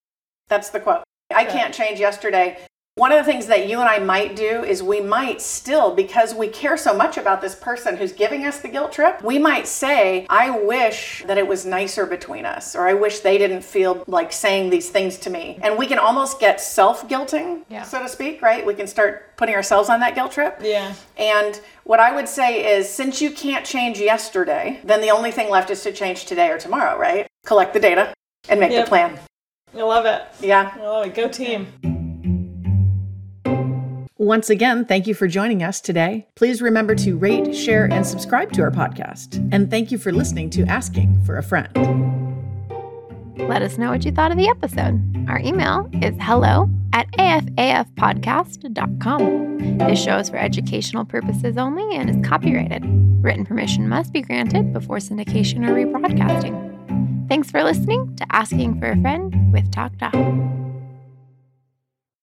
That's 0.49 0.71
the 0.71 0.81
quote. 0.81 1.05
I 1.35 1.45
can't 1.45 1.73
change 1.73 2.01
yesterday. 2.01 2.59
One 2.97 3.11
of 3.11 3.19
the 3.19 3.25
things 3.25 3.47
that 3.47 3.69
you 3.69 3.81
and 3.81 3.89
I 3.89 3.99
might 3.99 4.37
do 4.37 4.63
is 4.63 4.81
we 4.81 5.01
might 5.01 5.43
still, 5.43 5.93
because 5.97 6.33
we 6.33 6.47
care 6.47 6.77
so 6.77 6.95
much 6.95 7.17
about 7.17 7.41
this 7.41 7.57
person 7.57 7.97
who's 7.97 8.13
giving 8.13 8.47
us 8.47 8.61
the 8.61 8.69
guilt 8.69 8.93
trip, 8.93 9.21
we 9.21 9.37
might 9.37 9.67
say, 9.67 10.27
I 10.31 10.51
wish 10.51 11.25
that 11.27 11.37
it 11.37 11.49
was 11.49 11.67
nicer 11.67 12.07
between 12.07 12.47
us, 12.47 12.77
or 12.77 12.87
I 12.87 12.95
wish 12.95 13.19
they 13.19 13.37
didn't 13.37 13.63
feel 13.65 14.05
like 14.07 14.33
saying 14.33 14.71
these 14.71 14.91
things 14.91 15.19
to 15.19 15.31
me. 15.31 15.59
And 15.61 15.77
we 15.77 15.89
can 15.89 15.99
almost 15.99 16.39
get 16.39 16.61
self 16.61 17.09
guilting, 17.09 17.65
Yeah. 17.69 17.83
so 17.83 18.01
to 18.01 18.09
speak, 18.09 18.41
right? 18.41 18.65
We 18.65 18.75
can 18.75 18.87
start 18.87 19.37
putting 19.37 19.57
ourselves 19.57 19.89
on 19.89 19.99
that 19.99 20.15
guilt 20.15 20.31
trip. 20.31 20.61
Yeah. 20.63 20.95
And 21.17 21.61
what 21.83 21.99
I 21.99 22.15
would 22.15 22.29
say 22.29 22.77
is 22.79 22.89
since 22.89 23.21
you 23.21 23.33
can't 23.33 23.67
change 23.67 23.99
yesterday, 23.99 24.79
then 24.85 25.01
the 25.01 25.11
only 25.11 25.33
thing 25.33 25.51
left 25.51 25.69
is 25.71 25.83
to 25.83 25.91
change 25.91 26.27
today 26.27 26.49
or 26.49 26.59
tomorrow, 26.59 26.97
right? 26.97 27.27
Collect 27.45 27.73
the 27.75 27.81
data 27.81 28.15
and 28.49 28.61
make 28.61 28.71
Yep. 28.71 28.85
the 28.85 28.89
plan. 28.89 29.19
I 29.77 29.83
love 29.83 30.07
it. 30.07 30.23
Yeah. 30.41 30.71
I 30.77 30.81
love 30.81 31.07
it. 31.07 31.15
Go 31.17 31.27
team. 31.27 31.67
Once 34.25 34.49
again, 34.49 34.87
thank 34.87 35.07
you 35.07 35.13
for 35.13 35.29
joining 35.29 35.63
us 35.63 35.83
today. 35.83 36.27
Please 36.35 36.63
remember 36.63 36.95
to 36.95 37.19
rate, 37.19 37.55
share, 37.55 37.85
and 37.93 38.07
subscribe 38.07 38.51
to 38.51 38.63
our 38.63 38.71
podcast. 38.71 39.47
And 39.53 39.71
thank 39.71 39.93
you 39.93 39.99
for 39.99 40.13
listening 40.13 40.49
to 40.51 40.65
Asking 40.65 41.23
for 41.25 41.37
a 41.37 41.43
Friend. 41.43 41.69
Let 43.37 43.61
us 43.61 43.77
know 43.77 43.91
what 43.91 44.07
you 44.07 44.13
thought 44.13 44.31
of 44.31 44.39
the 44.39 44.49
episode. 44.49 45.27
Our 45.29 45.41
email 45.41 45.91
is 46.01 46.15
hello 46.21 46.71
at 46.95 47.07
afafpodcast.com. 47.19 49.77
This 49.77 50.03
show 50.03 50.17
is 50.17 50.31
for 50.31 50.39
educational 50.39 51.05
purposes 51.05 51.59
only 51.59 51.95
and 51.95 52.09
is 52.09 52.17
copyrighted. 52.27 52.83
Written 53.23 53.45
permission 53.45 53.91
must 53.91 54.15
be 54.15 54.23
granted 54.23 54.73
before 54.73 55.01
syndication 55.01 55.69
or 55.69 55.75
rebroadcasting. 55.75 57.29
Thanks 57.29 57.51
for 57.51 57.63
listening 57.63 58.17
to 58.17 58.25
Asking 58.31 58.81
for 58.81 58.91
a 58.91 58.99
Friend 59.03 59.53
with 59.53 59.71
Talk 59.71 59.99
Doc. 59.99 60.15